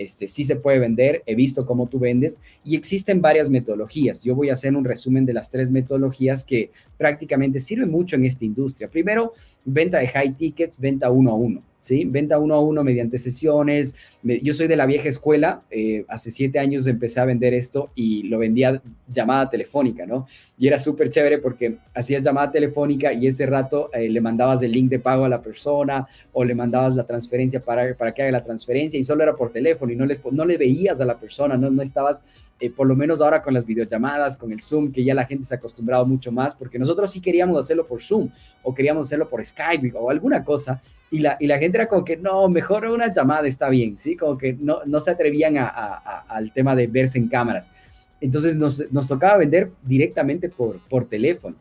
este, 0.00 0.26
sí 0.26 0.44
se 0.44 0.56
puede 0.56 0.78
vender, 0.78 1.22
he 1.26 1.34
visto 1.34 1.66
cómo 1.66 1.86
tú 1.86 1.98
vendes 1.98 2.40
y 2.64 2.74
existen 2.74 3.20
varias 3.20 3.50
metodologías. 3.50 4.22
Yo 4.22 4.34
voy 4.34 4.48
a 4.48 4.54
hacer 4.54 4.74
un 4.74 4.84
resumen 4.84 5.26
de 5.26 5.34
las 5.34 5.50
tres 5.50 5.70
metodologías 5.70 6.42
que 6.42 6.70
prácticamente 6.96 7.60
sirven 7.60 7.90
mucho 7.90 8.16
en 8.16 8.24
esta 8.24 8.46
industria. 8.46 8.88
Primero, 8.88 9.34
venta 9.64 9.98
de 9.98 10.08
high 10.08 10.34
tickets, 10.36 10.78
venta 10.78 11.10
uno 11.10 11.32
a 11.32 11.34
uno. 11.34 11.62
¿Sí? 11.80 12.04
Venta 12.04 12.38
uno 12.38 12.54
a 12.54 12.60
uno 12.60 12.84
mediante 12.84 13.18
sesiones. 13.18 13.94
Yo 14.22 14.54
soy 14.54 14.68
de 14.68 14.76
la 14.76 14.86
vieja 14.86 15.08
escuela, 15.08 15.62
eh, 15.70 16.04
hace 16.08 16.30
siete 16.30 16.58
años 16.58 16.86
empecé 16.86 17.20
a 17.20 17.24
vender 17.24 17.54
esto 17.54 17.90
y 17.94 18.24
lo 18.24 18.38
vendía 18.38 18.80
llamada 19.12 19.48
telefónica, 19.50 20.06
¿no? 20.06 20.26
Y 20.58 20.68
era 20.68 20.78
súper 20.78 21.10
chévere 21.10 21.38
porque 21.38 21.78
hacías 21.94 22.22
llamada 22.22 22.52
telefónica 22.52 23.12
y 23.12 23.26
ese 23.26 23.46
rato 23.46 23.90
eh, 23.92 24.08
le 24.08 24.20
mandabas 24.20 24.62
el 24.62 24.72
link 24.72 24.90
de 24.90 24.98
pago 24.98 25.24
a 25.24 25.28
la 25.28 25.40
persona 25.40 26.06
o 26.32 26.44
le 26.44 26.54
mandabas 26.54 26.94
la 26.96 27.04
transferencia 27.04 27.60
para, 27.60 27.94
para 27.94 28.12
que 28.12 28.22
haga 28.22 28.32
la 28.32 28.44
transferencia 28.44 29.00
y 29.00 29.02
solo 29.02 29.22
era 29.22 29.34
por 29.34 29.50
teléfono 29.52 29.92
y 29.92 29.96
no, 29.96 30.04
les, 30.04 30.20
no 30.30 30.44
le 30.44 30.58
veías 30.58 31.00
a 31.00 31.04
la 31.04 31.18
persona, 31.18 31.56
no, 31.56 31.70
no 31.70 31.82
estabas, 31.82 32.24
eh, 32.60 32.70
por 32.70 32.86
lo 32.86 32.94
menos 32.94 33.20
ahora 33.20 33.40
con 33.40 33.54
las 33.54 33.64
videollamadas, 33.64 34.36
con 34.36 34.52
el 34.52 34.60
Zoom, 34.60 34.92
que 34.92 35.02
ya 35.02 35.14
la 35.14 35.24
gente 35.24 35.44
se 35.44 35.54
ha 35.54 35.58
acostumbrado 35.58 36.04
mucho 36.04 36.30
más, 36.30 36.54
porque 36.54 36.78
nosotros 36.78 37.10
sí 37.10 37.20
queríamos 37.20 37.58
hacerlo 37.58 37.86
por 37.86 38.02
Zoom 38.02 38.28
o 38.62 38.74
queríamos 38.74 39.06
hacerlo 39.06 39.28
por 39.28 39.44
Skype 39.44 39.92
o 39.94 40.10
alguna 40.10 40.44
cosa 40.44 40.80
y 41.10 41.18
la, 41.18 41.36
y 41.40 41.46
la 41.46 41.58
gente 41.58 41.78
era 41.78 41.88
como 41.88 42.04
que, 42.04 42.16
no, 42.16 42.48
mejor 42.48 42.86
una 42.86 43.12
llamada 43.12 43.48
está 43.48 43.68
bien, 43.68 43.98
¿sí? 43.98 44.16
Como 44.16 44.38
que 44.38 44.52
no, 44.52 44.78
no 44.86 45.00
se 45.00 45.10
atrevían 45.10 45.56
a, 45.58 46.24
al 46.28 46.52
tema 46.52 46.76
de 46.76 46.86
verse 46.86 47.18
en 47.18 47.28
cámaras. 47.28 47.72
Entonces 48.20 48.56
nos, 48.56 48.84
nos 48.92 49.08
tocaba 49.08 49.38
vender 49.38 49.70
directamente 49.82 50.48
por, 50.48 50.78
por 50.88 51.06
teléfono. 51.06 51.56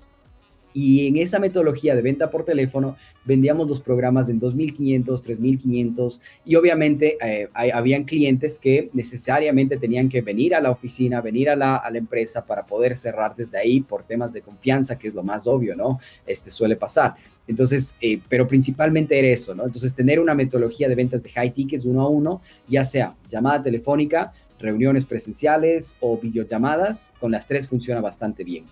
Y 0.82 1.08
en 1.08 1.18
esa 1.18 1.39
metodología 1.39 1.94
de 1.94 2.02
venta 2.02 2.32
por 2.32 2.46
teléfono 2.46 2.96
vendíamos 3.26 3.68
los 3.68 3.82
programas 3.82 4.30
en 4.30 4.39
2.500, 4.39 5.04
3.500 5.06 6.22
y 6.46 6.56
obviamente 6.56 7.18
eh, 7.22 7.50
habían 7.74 8.06
clientes 8.06 8.58
que 8.58 8.89
necesariamente 8.94 9.76
tenían 9.76 10.08
que 10.08 10.22
venir 10.22 10.56
a 10.56 10.62
la 10.62 10.72
oficina, 10.72 11.20
venir 11.20 11.50
a 11.50 11.58
la, 11.58 11.76
a 11.76 11.92
la, 11.92 11.98
empresa 11.98 12.46
para 12.46 12.65
poder 12.65 12.96
cerrar 12.96 13.36
desde 13.36 13.58
ahí 13.58 13.82
por 13.82 14.06
temas 14.06 14.32
de 14.32 14.42
confianza, 14.42 14.98
que 14.98 15.10
es 15.10 15.13
lo 15.13 15.22
más 15.22 15.48
obvio, 15.48 15.76
¿no? 15.76 16.00
Este 16.26 16.50
suele 16.50 16.78
pasar. 16.78 17.15
Entonces, 17.46 17.98
eh, 18.00 18.22
pero 18.30 18.48
principalmente 18.48 19.20
era 19.20 19.28
eso, 19.28 19.54
¿no? 19.54 19.65
Entonces, 19.65 19.94
tener 19.94 20.18
una 20.18 20.34
metodología 20.34 20.88
de 20.88 20.96
ventas 20.96 21.22
de 21.22 21.30
high 21.32 21.52
tickets 21.52 21.84
uno 21.84 22.04
a 22.04 22.08
uno, 22.08 22.42
ya 22.70 22.86
sea 22.86 23.15
llamada 23.28 23.62
telefónica, 23.63 24.32
reuniones 24.58 25.04
presenciales 25.04 25.98
o 26.00 26.18
videollamadas, 26.18 27.12
con 27.20 27.34
las 27.34 27.48
tres 27.48 27.68
funciona 27.68 28.00
bastante 28.00 28.46
bien. 28.46 28.63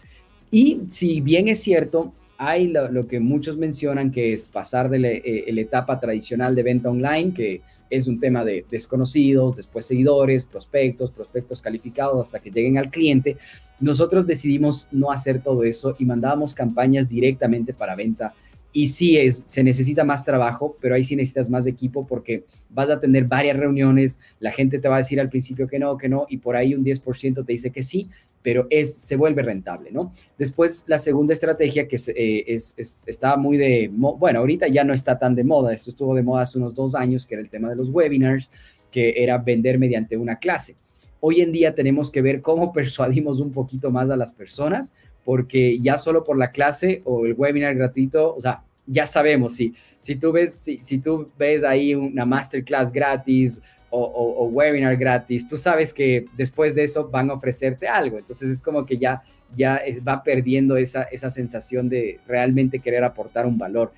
Y 0.51 0.81
si 0.87 1.21
bien 1.21 1.47
es 1.47 1.61
cierto, 1.61 2.13
hay 2.37 2.67
lo, 2.67 3.07
que 3.07 3.19
muchos 3.19 3.57
mencionan 3.57 4.11
que 4.11 4.33
es 4.33 4.47
pasar 4.47 4.89
de 4.89 4.97
eh, 5.25 5.51
la, 5.51 5.61
etapa 5.61 5.99
tradicional 5.99 6.55
de 6.55 6.63
venta 6.63 6.89
online, 6.89 7.33
que 7.33 7.61
es 7.89 8.07
un 8.07 8.19
tema 8.19 8.45
de 8.45 8.63
desconocidos, 8.69 9.55
después 9.55 9.85
seguidores, 9.85 10.45
prospectos, 10.45 11.11
prospectos 11.11 11.61
calificados 11.61 12.21
hasta 12.21 12.39
que 12.39 12.51
lleguen 12.51 12.77
al 12.77 12.91
cliente. 12.91 13.37
Nosotros 13.79 14.27
decidimos 14.27 14.87
no 14.91 15.11
hacer 15.11 15.41
todo 15.41 15.63
eso 15.63 15.95
y 15.97 16.05
mandábamos 16.05 16.53
campañas 16.53 17.09
directamente 17.09 17.73
para 17.73 17.95
venta 17.95 18.33
y 18.73 18.87
sí 18.87 19.17
es, 19.17 19.43
se 19.45 19.63
necesita 19.63 20.03
más 20.03 20.23
trabajo, 20.23 20.75
pero 20.79 20.95
ahí 20.95 21.03
sí 21.03 21.15
necesitas 21.15 21.49
más 21.49 21.65
equipo 21.67 22.05
porque 22.05 22.43
vas 22.69 22.89
a 22.89 22.99
tener 22.99 23.25
varias 23.25 23.57
reuniones, 23.57 24.19
la 24.39 24.51
gente 24.51 24.79
te 24.79 24.87
va 24.87 24.95
a 24.95 24.99
decir 24.99 25.19
al 25.19 25.29
principio 25.29 25.67
que 25.67 25.79
no, 25.79 25.97
que 25.97 26.09
no, 26.09 26.25
y 26.29 26.37
por 26.37 26.55
ahí 26.55 26.75
un 26.75 26.83
10% 26.83 27.45
te 27.45 27.51
dice 27.51 27.71
que 27.71 27.81
sí, 27.81 28.09
pero 28.41 28.67
es, 28.69 28.95
se 28.95 29.15
vuelve 29.15 29.41
rentable, 29.41 29.91
¿no? 29.91 30.13
Después, 30.37 30.83
la 30.87 30.99
segunda 30.99 31.33
estrategia 31.33 31.87
que 31.87 31.97
eh, 32.15 32.43
es, 32.47 32.73
es, 32.77 33.07
estaba 33.07 33.35
muy 33.35 33.57
de, 33.57 33.89
bueno, 33.91 34.39
ahorita 34.39 34.67
ya 34.67 34.83
no 34.83 34.93
está 34.93 35.17
tan 35.17 35.35
de 35.35 35.43
moda, 35.43 35.73
esto 35.73 35.89
estuvo 35.89 36.15
de 36.15 36.23
moda 36.23 36.43
hace 36.43 36.57
unos 36.57 36.73
dos 36.73 36.95
años, 36.95 37.25
que 37.25 37.35
era 37.35 37.41
el 37.41 37.49
tema 37.49 37.69
de 37.69 37.75
los 37.75 37.89
webinars, 37.89 38.49
que 38.91 39.15
era 39.17 39.37
vender 39.37 39.79
mediante 39.79 40.17
una 40.17 40.37
clase. 40.37 40.75
Hoy 41.19 41.41
en 41.41 41.51
día 41.51 41.73
tenemos 41.73 42.11
que 42.11 42.21
ver 42.21 42.41
cómo 42.41 42.71
persuadimos 42.73 43.39
un 43.39 43.51
poquito 43.51 43.91
más 43.91 44.09
a 44.09 44.15
las 44.15 44.33
personas 44.33 44.93
porque 45.27 45.77
ya 45.79 45.97
solo 45.97 46.23
por 46.23 46.37
la 46.37 46.51
clase 46.51 47.01
o 47.03 47.25
el 47.25 47.33
webinar 47.33 47.75
gratuito, 47.75 48.33
o 48.33 48.39
sea, 48.39 48.63
ya 48.85 49.05
sabemos, 49.05 49.55
si, 49.55 49.73
si, 49.99 50.15
tú, 50.15 50.31
ves, 50.31 50.53
si, 50.53 50.79
si 50.81 50.99
tú 50.99 51.29
ves 51.37 51.65
ahí 51.65 51.93
una 51.93 52.25
masterclass 52.25 52.93
gratis 52.93 53.61
o, 53.89 54.47
webinar 54.53 54.95
gratis, 54.95 55.45
tú 55.45 55.57
sabes 55.57 55.93
que 55.93 56.27
después 56.37 56.73
de 56.75 56.83
eso 56.83 57.09
van 57.09 57.29
a 57.29 57.33
ofrecerte 57.33 57.89
algo. 57.89 58.17
Entonces 58.17 58.47
es 58.47 58.61
como 58.63 58.85
que 58.85 58.97
ya, 58.97 59.21
ya 59.53 59.81
va 60.07 60.23
perdiendo 60.23 60.77
esa, 60.77 61.03
esa 61.03 61.29
sensación 61.29 61.89
de 61.89 62.21
realmente 62.25 62.79
querer 62.79 63.03
aportar 63.03 63.45
un 63.45 63.57
valor. 63.57 63.91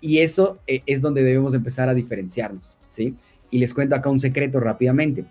Y 0.00 0.20
eso 0.20 0.60
eh, 0.66 0.80
es 0.86 1.02
donde 1.02 1.22
debemos 1.22 1.52
empezar 1.52 1.90
a 1.90 1.94
diferenciarnos, 1.94 2.78
¿sí? 2.88 3.14
Y 3.50 3.58
les 3.58 3.74
cuento 3.74 3.96
acá 3.96 4.08
un 4.08 4.18
secreto 4.18 4.60
rápidamente. 4.60 5.26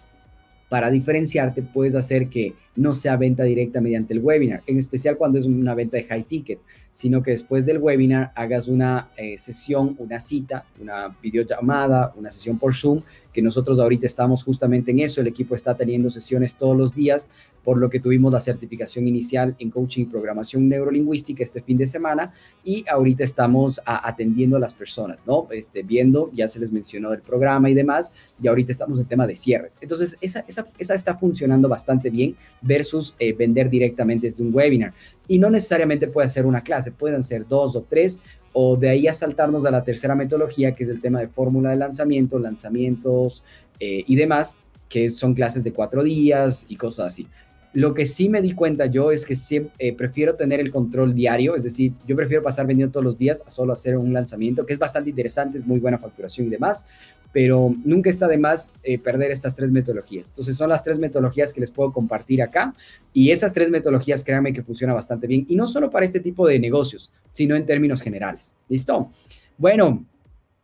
Para 0.69 0.91
diferenciarte 0.91 1.63
puedes 1.63 1.95
hacer 1.95 2.27
que 2.29 2.53
no 2.79 2.95
sea 2.95 3.17
venta 3.17 3.43
directa 3.43 3.81
mediante 3.81 4.13
el 4.13 4.21
webinar, 4.21 4.63
en 4.65 4.77
especial 4.77 5.17
cuando 5.17 5.37
es 5.37 5.45
una 5.45 5.75
venta 5.75 5.97
de 5.97 6.03
high 6.03 6.23
ticket, 6.23 6.59
sino 6.93 7.21
que 7.21 7.31
después 7.31 7.65
del 7.65 7.79
webinar 7.79 8.31
hagas 8.35 8.69
una 8.69 9.09
eh, 9.17 9.37
sesión, 9.37 9.95
una 9.99 10.19
cita, 10.19 10.65
una 10.79 11.15
videollamada, 11.21 12.13
una 12.15 12.29
sesión 12.29 12.57
por 12.57 12.73
Zoom, 12.73 13.01
que 13.33 13.41
nosotros 13.41 13.79
ahorita 13.79 14.05
estamos 14.05 14.43
justamente 14.43 14.91
en 14.91 14.99
eso, 14.99 15.21
el 15.21 15.27
equipo 15.27 15.55
está 15.55 15.75
teniendo 15.75 16.09
sesiones 16.09 16.55
todos 16.55 16.75
los 16.75 16.93
días, 16.93 17.29
por 17.63 17.77
lo 17.77 17.89
que 17.89 17.99
tuvimos 17.99 18.31
la 18.31 18.39
certificación 18.39 19.07
inicial 19.07 19.55
en 19.59 19.69
coaching 19.69 20.03
y 20.03 20.05
programación 20.05 20.67
neurolingüística 20.69 21.43
este 21.43 21.61
fin 21.61 21.77
de 21.77 21.85
semana 21.85 22.33
y 22.63 22.85
ahorita 22.89 23.23
estamos 23.23 23.81
atendiendo 23.85 24.57
a 24.57 24.59
las 24.59 24.73
personas, 24.73 25.27
¿no? 25.27 25.47
Este, 25.51 25.83
viendo, 25.83 26.31
ya 26.33 26.47
se 26.47 26.59
les 26.59 26.71
mencionó 26.71 27.13
el 27.13 27.21
programa 27.21 27.69
y 27.69 27.73
demás, 27.73 28.11
y 28.41 28.47
ahorita 28.47 28.71
estamos 28.71 28.99
en 28.99 29.05
tema 29.05 29.27
de 29.27 29.35
cierres. 29.35 29.77
Entonces, 29.81 30.17
esa, 30.21 30.45
esa, 30.47 30.65
esa 30.77 30.95
está 30.95 31.15
funcionando 31.15 31.67
bastante 31.67 32.09
bien 32.09 32.35
versus 32.69 33.15
eh, 33.17 33.33
vender 33.33 33.69
directamente 33.69 34.27
desde 34.27 34.43
un 34.43 34.53
webinar. 34.53 34.93
Y 35.27 35.39
no 35.39 35.49
necesariamente 35.49 36.07
puede 36.07 36.29
ser 36.29 36.45
una 36.45 36.61
clase, 36.61 36.91
pueden 36.91 37.23
ser 37.23 37.47
dos 37.47 37.75
o 37.75 37.81
tres, 37.81 38.21
o 38.53 38.77
de 38.77 38.89
ahí 38.89 39.07
a 39.07 39.13
saltarnos 39.13 39.65
a 39.65 39.71
la 39.71 39.83
tercera 39.83 40.15
metodología, 40.15 40.73
que 40.73 40.83
es 40.83 40.89
el 40.89 41.01
tema 41.01 41.19
de 41.19 41.27
fórmula 41.27 41.71
de 41.71 41.77
lanzamiento, 41.77 42.37
lanzamientos 42.37 43.43
eh, 43.79 44.03
y 44.05 44.15
demás, 44.15 44.57
que 44.87 45.09
son 45.09 45.33
clases 45.33 45.63
de 45.63 45.73
cuatro 45.73 46.03
días 46.03 46.65
y 46.69 46.75
cosas 46.75 47.07
así. 47.07 47.27
Lo 47.73 47.93
que 47.93 48.07
sí 48.07 48.29
me 48.29 48.41
di 48.41 48.53
cuenta 48.53 48.87
yo 48.87 49.11
es 49.11 49.25
que 49.25 49.35
siempre, 49.35 49.73
eh, 49.77 49.93
prefiero 49.93 50.35
tener 50.35 50.59
el 50.59 50.71
control 50.71 51.13
diario, 51.13 51.55
es 51.55 51.63
decir, 51.63 51.93
yo 52.07 52.15
prefiero 52.15 52.41
pasar 52.41 52.65
vendiendo 52.65 52.91
todos 52.91 53.03
los 53.03 53.17
días 53.17 53.43
a 53.45 53.49
solo 53.51 53.73
hacer 53.73 53.95
un 53.95 54.11
lanzamiento, 54.11 54.65
que 54.65 54.73
es 54.73 54.79
bastante 54.79 55.11
interesante, 55.11 55.57
es 55.57 55.67
muy 55.67 55.79
buena 55.79 55.99
facturación 55.99 56.47
y 56.47 56.49
demás, 56.49 56.87
pero 57.31 57.73
nunca 57.83 58.09
está 58.09 58.27
de 58.27 58.37
más 58.37 58.73
eh, 58.83 58.97
perder 58.97 59.31
estas 59.31 59.55
tres 59.55 59.71
metodologías. 59.71 60.29
Entonces 60.29 60.57
son 60.57 60.69
las 60.69 60.83
tres 60.83 60.99
metodologías 60.99 61.53
que 61.53 61.59
les 61.59 61.71
puedo 61.71 61.91
compartir 61.91 62.41
acá 62.41 62.73
y 63.13 63.31
esas 63.31 63.53
tres 63.53 63.69
metodologías, 63.69 64.23
créanme 64.23 64.53
que 64.53 64.63
funciona 64.63 64.93
bastante 64.93 65.27
bien 65.27 65.45
y 65.47 65.55
no 65.55 65.67
solo 65.67 65.89
para 65.89 66.05
este 66.05 66.19
tipo 66.19 66.47
de 66.47 66.59
negocios, 66.59 67.11
sino 67.31 67.55
en 67.55 67.65
términos 67.65 68.01
generales. 68.01 68.55
¿Listo? 68.67 69.11
Bueno, 69.57 70.05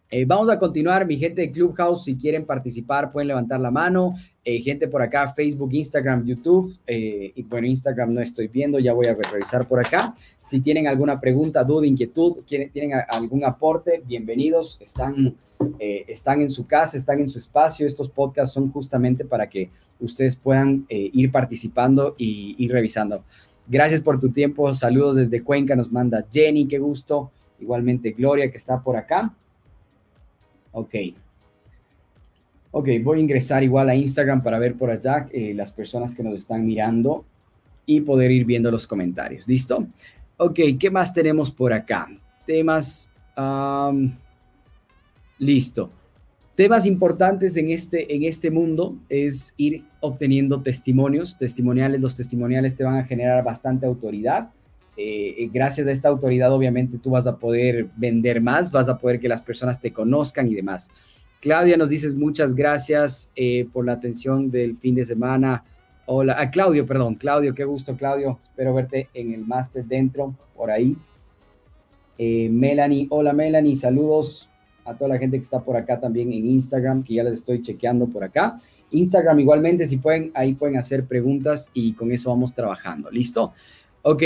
eh, 0.09 0.23
vamos 0.23 0.49
a 0.49 0.59
continuar, 0.59 1.05
mi 1.07 1.17
gente 1.17 1.41
de 1.41 1.51
Clubhouse, 1.51 2.03
si 2.03 2.15
quieren 2.15 2.45
participar 2.45 3.11
pueden 3.11 3.27
levantar 3.27 3.59
la 3.59 3.71
mano. 3.71 4.15
Eh, 4.43 4.61
gente 4.61 4.87
por 4.87 5.01
acá, 5.01 5.33
Facebook, 5.33 5.73
Instagram, 5.73 6.25
YouTube. 6.25 6.77
Eh, 6.85 7.33
y 7.35 7.43
bueno, 7.43 7.65
Instagram 7.67 8.13
no 8.13 8.21
estoy 8.21 8.47
viendo, 8.47 8.77
ya 8.77 8.93
voy 8.93 9.07
a 9.07 9.15
revisar 9.15 9.67
por 9.67 9.79
acá. 9.79 10.15
Si 10.41 10.61
tienen 10.61 10.87
alguna 10.87 11.19
pregunta, 11.19 11.63
duda, 11.63 11.87
inquietud, 11.87 12.43
tienen 12.45 12.91
algún 13.09 13.43
aporte, 13.43 14.03
bienvenidos. 14.05 14.77
Están, 14.79 15.35
están 15.79 16.41
en 16.41 16.51
su 16.51 16.67
casa, 16.67 16.97
están 16.97 17.19
en 17.19 17.27
su 17.27 17.39
espacio. 17.39 17.87
Estos 17.87 18.09
podcasts 18.09 18.53
son 18.53 18.71
justamente 18.71 19.25
para 19.25 19.49
que 19.49 19.71
ustedes 19.99 20.35
puedan 20.35 20.85
ir 20.87 21.31
participando 21.31 22.13
y 22.15 22.55
ir 22.63 22.71
revisando. 22.71 23.23
Gracias 23.67 24.01
por 24.01 24.19
tu 24.19 24.29
tiempo. 24.29 24.71
Saludos 24.75 25.15
desde 25.15 25.41
Cuenca, 25.41 25.75
nos 25.75 25.91
manda 25.91 26.23
Jenny, 26.31 26.67
qué 26.67 26.77
gusto. 26.77 27.31
Igualmente 27.59 28.11
Gloria, 28.11 28.51
que 28.51 28.57
está 28.57 28.83
por 28.83 28.97
acá. 28.97 29.33
Ok. 30.75 30.95
Ok, 32.71 32.89
voy 33.01 33.19
a 33.19 33.21
ingresar 33.21 33.63
igual 33.63 33.89
a 33.89 33.95
Instagram 33.95 34.43
para 34.43 34.59
ver 34.59 34.75
por 34.75 34.91
allá 34.91 35.27
eh, 35.31 35.53
las 35.53 35.71
personas 35.71 36.13
que 36.13 36.21
nos 36.21 36.33
están 36.33 36.65
mirando 36.65 37.23
y 37.85 38.01
poder 38.01 38.29
ir 38.31 38.43
viendo 38.43 38.69
los 38.69 38.85
comentarios. 38.85 39.47
¿Listo? 39.47 39.87
Ok, 40.35 40.59
¿qué 40.77 40.91
más 40.91 41.13
tenemos 41.13 41.49
por 41.49 41.71
acá? 41.71 42.09
Temas... 42.45 43.09
listo. 45.39 45.89
Temas 46.55 46.85
importantes 46.85 47.55
en 47.55 47.69
este, 47.69 48.13
en 48.13 48.23
este 48.23 48.51
mundo 48.51 48.97
es 49.07 49.53
ir 49.55 49.85
obteniendo 50.01 50.61
testimonios, 50.61 51.37
testimoniales. 51.37 52.01
Los 52.01 52.15
testimoniales 52.15 52.75
te 52.75 52.83
van 52.83 52.97
a 52.97 53.05
generar 53.05 53.41
bastante 53.45 53.85
autoridad. 53.85 54.49
Eh, 54.97 55.35
eh, 55.37 55.49
gracias 55.51 55.87
a 55.87 55.91
esta 55.91 56.07
autoridad, 56.07 56.53
obviamente, 56.53 56.97
tú 56.97 57.11
vas 57.11 57.27
a 57.27 57.37
poder 57.37 57.89
vender 57.97 58.41
más, 58.41 58.71
vas 58.71 58.87
a 58.87 58.97
poder 58.97 59.19
que 59.19 59.27
las 59.27 59.41
personas 59.41 59.79
te 59.79 59.91
conozcan 59.91 60.47
y 60.47 60.55
demás. 60.55 60.89
Claudia, 61.41 61.77
nos 61.77 61.89
dices 61.89 62.15
muchas 62.15 62.55
gracias 62.55 63.29
eh, 63.35 63.67
por 63.71 63.85
la 63.85 63.93
atención 63.93 64.49
del 64.49 64.77
fin 64.77 64.95
de 64.95 65.05
semana. 65.05 65.63
Hola, 66.05 66.35
ah, 66.39 66.49
Claudio, 66.49 66.85
perdón, 66.85 67.15
Claudio, 67.15 67.53
qué 67.53 67.65
gusto, 67.65 67.95
Claudio. 67.97 68.39
Espero 68.41 68.73
verte 68.73 69.09
en 69.13 69.33
el 69.33 69.45
máster 69.45 69.85
dentro, 69.85 70.35
por 70.55 70.71
ahí. 70.71 70.95
Melanie, 72.17 73.07
hola 73.09 73.33
Melanie, 73.33 73.75
saludos 73.75 74.49
a 74.85 74.93
toda 74.93 75.09
la 75.09 75.17
gente 75.17 75.35
que 75.35 75.43
está 75.43 75.61
por 75.61 75.75
acá 75.75 75.99
también 75.99 76.31
en 76.31 76.49
Instagram, 76.49 77.03
que 77.03 77.15
ya 77.15 77.23
les 77.23 77.33
estoy 77.33 77.61
chequeando 77.61 78.07
por 78.07 78.23
acá. 78.23 78.61
Instagram 78.91 79.39
igualmente, 79.39 79.85
si 79.85 79.97
pueden, 79.97 80.31
ahí 80.33 80.53
pueden 80.53 80.77
hacer 80.77 81.05
preguntas 81.05 81.71
y 81.73 81.93
con 81.93 82.13
eso 82.13 82.29
vamos 82.29 82.53
trabajando. 82.53 83.11
¿Listo? 83.11 83.51
Ok. 84.03 84.23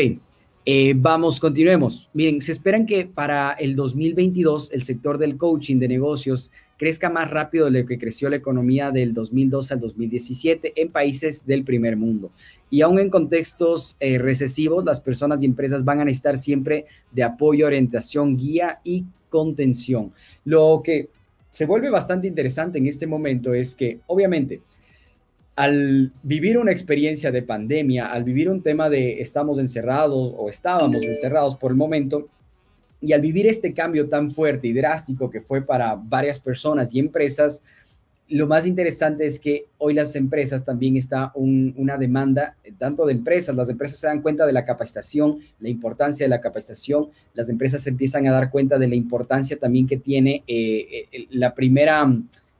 Eh, 0.65 0.93
vamos, 0.95 1.39
continuemos. 1.39 2.09
Miren, 2.13 2.41
se 2.41 2.51
esperan 2.51 2.85
que 2.85 3.05
para 3.05 3.53
el 3.53 3.75
2022 3.75 4.71
el 4.73 4.83
sector 4.83 5.17
del 5.17 5.37
coaching 5.37 5.77
de 5.77 5.87
negocios 5.87 6.51
crezca 6.77 7.09
más 7.09 7.31
rápido 7.31 7.65
de 7.65 7.81
lo 7.81 7.87
que 7.87 7.97
creció 7.97 8.29
la 8.29 8.35
economía 8.35 8.91
del 8.91 9.13
2002 9.13 9.71
al 9.71 9.79
2017 9.79 10.73
en 10.75 10.91
países 10.91 11.45
del 11.45 11.63
primer 11.63 11.95
mundo. 11.95 12.31
Y 12.69 12.81
aún 12.81 12.99
en 12.99 13.09
contextos 13.09 13.95
eh, 13.99 14.17
recesivos, 14.17 14.83
las 14.83 14.99
personas 14.99 15.41
y 15.41 15.45
empresas 15.45 15.85
van 15.85 16.01
a 16.01 16.05
necesitar 16.05 16.37
siempre 16.37 16.85
de 17.11 17.23
apoyo, 17.23 17.65
orientación, 17.65 18.35
guía 18.37 18.79
y 18.83 19.05
contención. 19.29 20.11
Lo 20.43 20.81
que 20.83 21.09
se 21.49 21.65
vuelve 21.65 21.89
bastante 21.89 22.27
interesante 22.27 22.77
en 22.77 22.87
este 22.87 23.07
momento 23.07 23.53
es 23.53 23.75
que, 23.75 23.99
obviamente, 24.07 24.61
al 25.59 26.13
vivir 26.23 26.57
una 26.57 26.71
experiencia 26.71 27.33
de 27.33 27.41
pandemia, 27.41 28.05
al 28.05 28.23
vivir 28.23 28.49
un 28.49 28.63
tema 28.63 28.89
de 28.89 29.19
estamos 29.19 29.57
encerrados 29.57 30.33
o 30.37 30.47
estábamos 30.47 31.03
encerrados 31.03 31.57
por 31.57 31.71
el 31.71 31.77
momento, 31.77 32.29
y 33.01 33.11
al 33.11 33.19
vivir 33.19 33.45
este 33.45 33.73
cambio 33.73 34.07
tan 34.07 34.31
fuerte 34.31 34.69
y 34.69 34.73
drástico 34.73 35.29
que 35.29 35.41
fue 35.41 35.61
para 35.61 35.95
varias 35.95 36.39
personas 36.39 36.93
y 36.93 36.99
empresas, 36.99 37.61
lo 38.29 38.47
más 38.47 38.65
interesante 38.65 39.25
es 39.25 39.37
que 39.37 39.65
hoy 39.79 39.93
las 39.93 40.15
empresas 40.15 40.63
también 40.63 40.95
está 40.95 41.33
una 41.35 41.97
demanda, 41.97 42.55
tanto 42.77 43.05
de 43.05 43.11
empresas, 43.11 43.53
las 43.53 43.67
empresas 43.67 43.99
se 43.99 44.07
dan 44.07 44.21
cuenta 44.21 44.45
de 44.45 44.53
la 44.53 44.63
capacitación, 44.63 45.39
la 45.59 45.67
importancia 45.67 46.25
de 46.25 46.29
la 46.29 46.39
capacitación, 46.39 47.09
las 47.33 47.49
empresas 47.49 47.85
empiezan 47.85 48.25
a 48.27 48.31
dar 48.31 48.49
cuenta 48.49 48.77
de 48.77 48.87
la 48.87 48.95
importancia 48.95 49.59
también 49.59 49.87
que 49.87 49.97
tiene 49.97 50.41
eh, 50.47 51.07
eh, 51.11 51.27
la 51.31 51.53
primera 51.53 52.07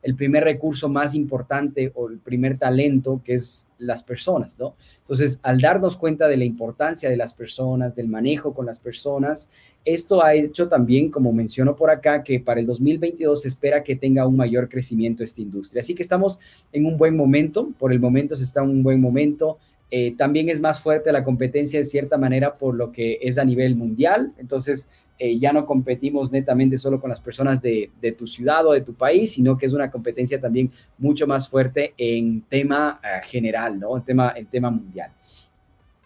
el 0.02 0.16
primer 0.16 0.44
recurso 0.44 0.88
más 0.88 1.14
importante 1.16 1.92
o 1.96 2.10
el 2.10 2.20
primer 2.20 2.58
talento 2.58 3.22
que 3.24 3.34
es 3.34 3.68
las 3.78 4.04
personas, 4.04 4.58
¿no? 4.58 4.74
Entonces, 5.00 5.40
al 5.44 5.60
darnos 5.60 5.96
cuenta 5.96 6.28
de 6.28 6.38
la 6.38 6.46
importancia 6.46 7.10
de 7.10 7.18
las 7.18 7.34
personas, 7.34 7.96
del 7.96 8.08
manejo 8.08 8.54
con 8.54 8.66
las 8.66 8.80
personas, 8.80 9.50
esto 9.84 10.24
ha 10.24 10.36
hecho 10.36 10.68
también, 10.68 11.10
como 11.10 11.34
menciono 11.34 11.76
por 11.76 11.90
acá, 11.90 12.24
que 12.24 12.40
para 12.40 12.60
el 12.60 12.66
2022 12.66 13.42
se 13.42 13.48
espera 13.48 13.84
que 13.84 13.96
tenga 13.96 14.28
un 14.28 14.36
mayor 14.36 14.70
crecimiento 14.70 15.24
esta 15.24 15.42
industria. 15.42 15.82
Así 15.82 15.96
que 15.96 16.04
estamos 16.04 16.40
en 16.72 16.86
un 16.86 16.98
buen 16.98 17.16
momento, 17.16 17.72
por 17.78 17.92
el 17.92 18.00
momento 18.00 18.36
se 18.36 18.44
está 18.44 18.62
en 18.62 18.70
un 18.70 18.84
buen 18.84 19.02
momento. 19.02 19.58
Eh, 19.92 20.16
también 20.16 20.50
es 20.50 20.62
más 20.62 20.82
fuerte 20.82 21.12
la 21.12 21.24
competencia 21.24 21.80
de 21.80 21.86
cierta 21.86 22.18
manera 22.18 22.58
por 22.58 22.76
lo 22.76 22.92
que 22.92 23.18
es 23.22 23.38
a 23.38 23.46
nivel 23.46 23.76
mundial. 23.76 24.34
Entonces, 24.38 24.90
eh, 25.20 25.38
ya 25.38 25.52
no 25.52 25.66
competimos 25.66 26.32
netamente 26.32 26.78
solo 26.78 27.02
con 27.02 27.10
las 27.10 27.20
personas 27.20 27.62
de, 27.62 27.92
tu 28.18 28.26
ciudad 28.26 28.66
o 28.66 28.72
de 28.72 28.82
tu 28.82 28.94
país, 28.94 29.34
sino 29.34 29.58
que 29.58 29.66
es 29.66 29.74
una 29.74 29.92
competencia 29.92 30.40
también 30.40 30.72
mucho 30.98 31.28
más 31.28 31.50
fuerte 31.50 31.94
en 31.98 32.42
tema 32.44 33.02
eh, 33.04 33.22
general, 33.26 33.78
¿no? 33.78 33.98
En 33.98 34.04
tema, 34.04 34.34
tema 34.50 34.70
mundial. 34.70 35.12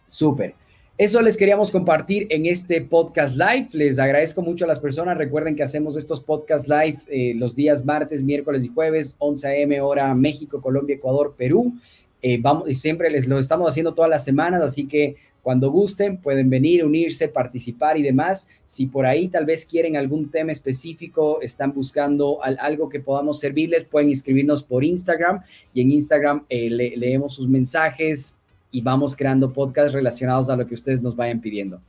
Súper. 0.07 0.55
Eso 0.95 1.21
les 1.23 1.37
queríamos 1.37 1.71
compartir 1.71 2.27
en 2.29 2.45
este 2.45 2.79
podcast 2.81 3.35
live. 3.35 3.67
Les 3.73 3.97
agradezco 3.97 4.43
mucho 4.43 4.65
a 4.65 4.67
las 4.67 4.79
personas. 4.79 5.17
Recuerden 5.17 5.55
que 5.55 5.63
hacemos 5.63 5.97
estos 5.97 6.21
podcast 6.21 6.67
live 6.67 6.97
eh, 7.07 7.33
los 7.35 7.55
días 7.55 7.83
martes, 7.83 8.23
miércoles 8.23 8.63
y 8.63 8.67
jueves, 8.67 9.15
11 9.17 9.47
a.m. 9.47 9.81
hora 9.81 10.13
México, 10.13 10.61
Colombia, 10.61 10.95
Ecuador, 10.95 11.33
Perú. 11.35 11.73
Vamos, 12.41 12.69
y 12.69 12.73
siempre 12.73 13.09
les 13.09 13.27
lo 13.27 13.37
estamos 13.37 13.69
haciendo 13.69 13.93
todas 13.93 14.09
las 14.09 14.23
semanas, 14.23 14.61
así 14.61 14.87
que 14.87 15.15
cuando 15.43 15.69
gusten, 15.69 16.17
pueden 16.17 16.49
venir, 16.49 16.85
unirse, 16.85 17.27
participar 17.27 17.97
y 17.97 18.01
demás. 18.01 18.47
Si 18.65 18.85
por 18.85 19.05
ahí 19.05 19.27
tal 19.27 19.45
vez 19.45 19.65
quieren 19.65 19.97
algún 19.97 20.31
tema 20.31 20.53
específico, 20.53 21.41
están 21.41 21.73
buscando 21.73 22.39
algo 22.41 22.87
que 22.87 23.01
podamos 23.01 23.41
servirles, 23.41 23.83
pueden 23.83 24.09
inscribirnos 24.09 24.63
por 24.63 24.85
Instagram 24.85 25.41
y 25.73 25.81
en 25.81 25.91
Instagram 25.91 26.45
eh, 26.47 26.69
leemos 26.69 27.35
sus 27.35 27.49
mensajes 27.49 28.39
y 28.71 28.79
vamos 28.79 29.17
creando 29.17 29.51
podcasts 29.51 29.91
relacionados 29.91 30.49
a 30.49 30.55
lo 30.55 30.65
que 30.65 30.75
ustedes 30.75 31.01
nos 31.01 31.15
vayan 31.15 31.41
pidiendo. 31.41 31.81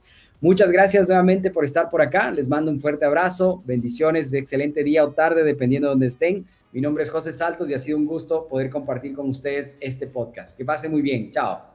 Muchas 0.44 0.70
gracias 0.70 1.08
nuevamente 1.08 1.50
por 1.50 1.64
estar 1.64 1.88
por 1.88 2.02
acá. 2.02 2.30
Les 2.30 2.50
mando 2.50 2.70
un 2.70 2.78
fuerte 2.78 3.06
abrazo, 3.06 3.62
bendiciones, 3.64 4.34
excelente 4.34 4.84
día 4.84 5.02
o 5.02 5.10
tarde, 5.10 5.42
dependiendo 5.42 5.88
de 5.88 5.92
donde 5.92 6.06
estén. 6.08 6.44
Mi 6.70 6.82
nombre 6.82 7.02
es 7.02 7.08
José 7.08 7.32
Saltos 7.32 7.70
y 7.70 7.72
ha 7.72 7.78
sido 7.78 7.96
un 7.96 8.04
gusto 8.04 8.46
poder 8.46 8.68
compartir 8.68 9.14
con 9.14 9.30
ustedes 9.30 9.78
este 9.80 10.06
podcast. 10.06 10.54
Que 10.54 10.66
pase 10.66 10.90
muy 10.90 11.00
bien. 11.00 11.30
Chao. 11.30 11.73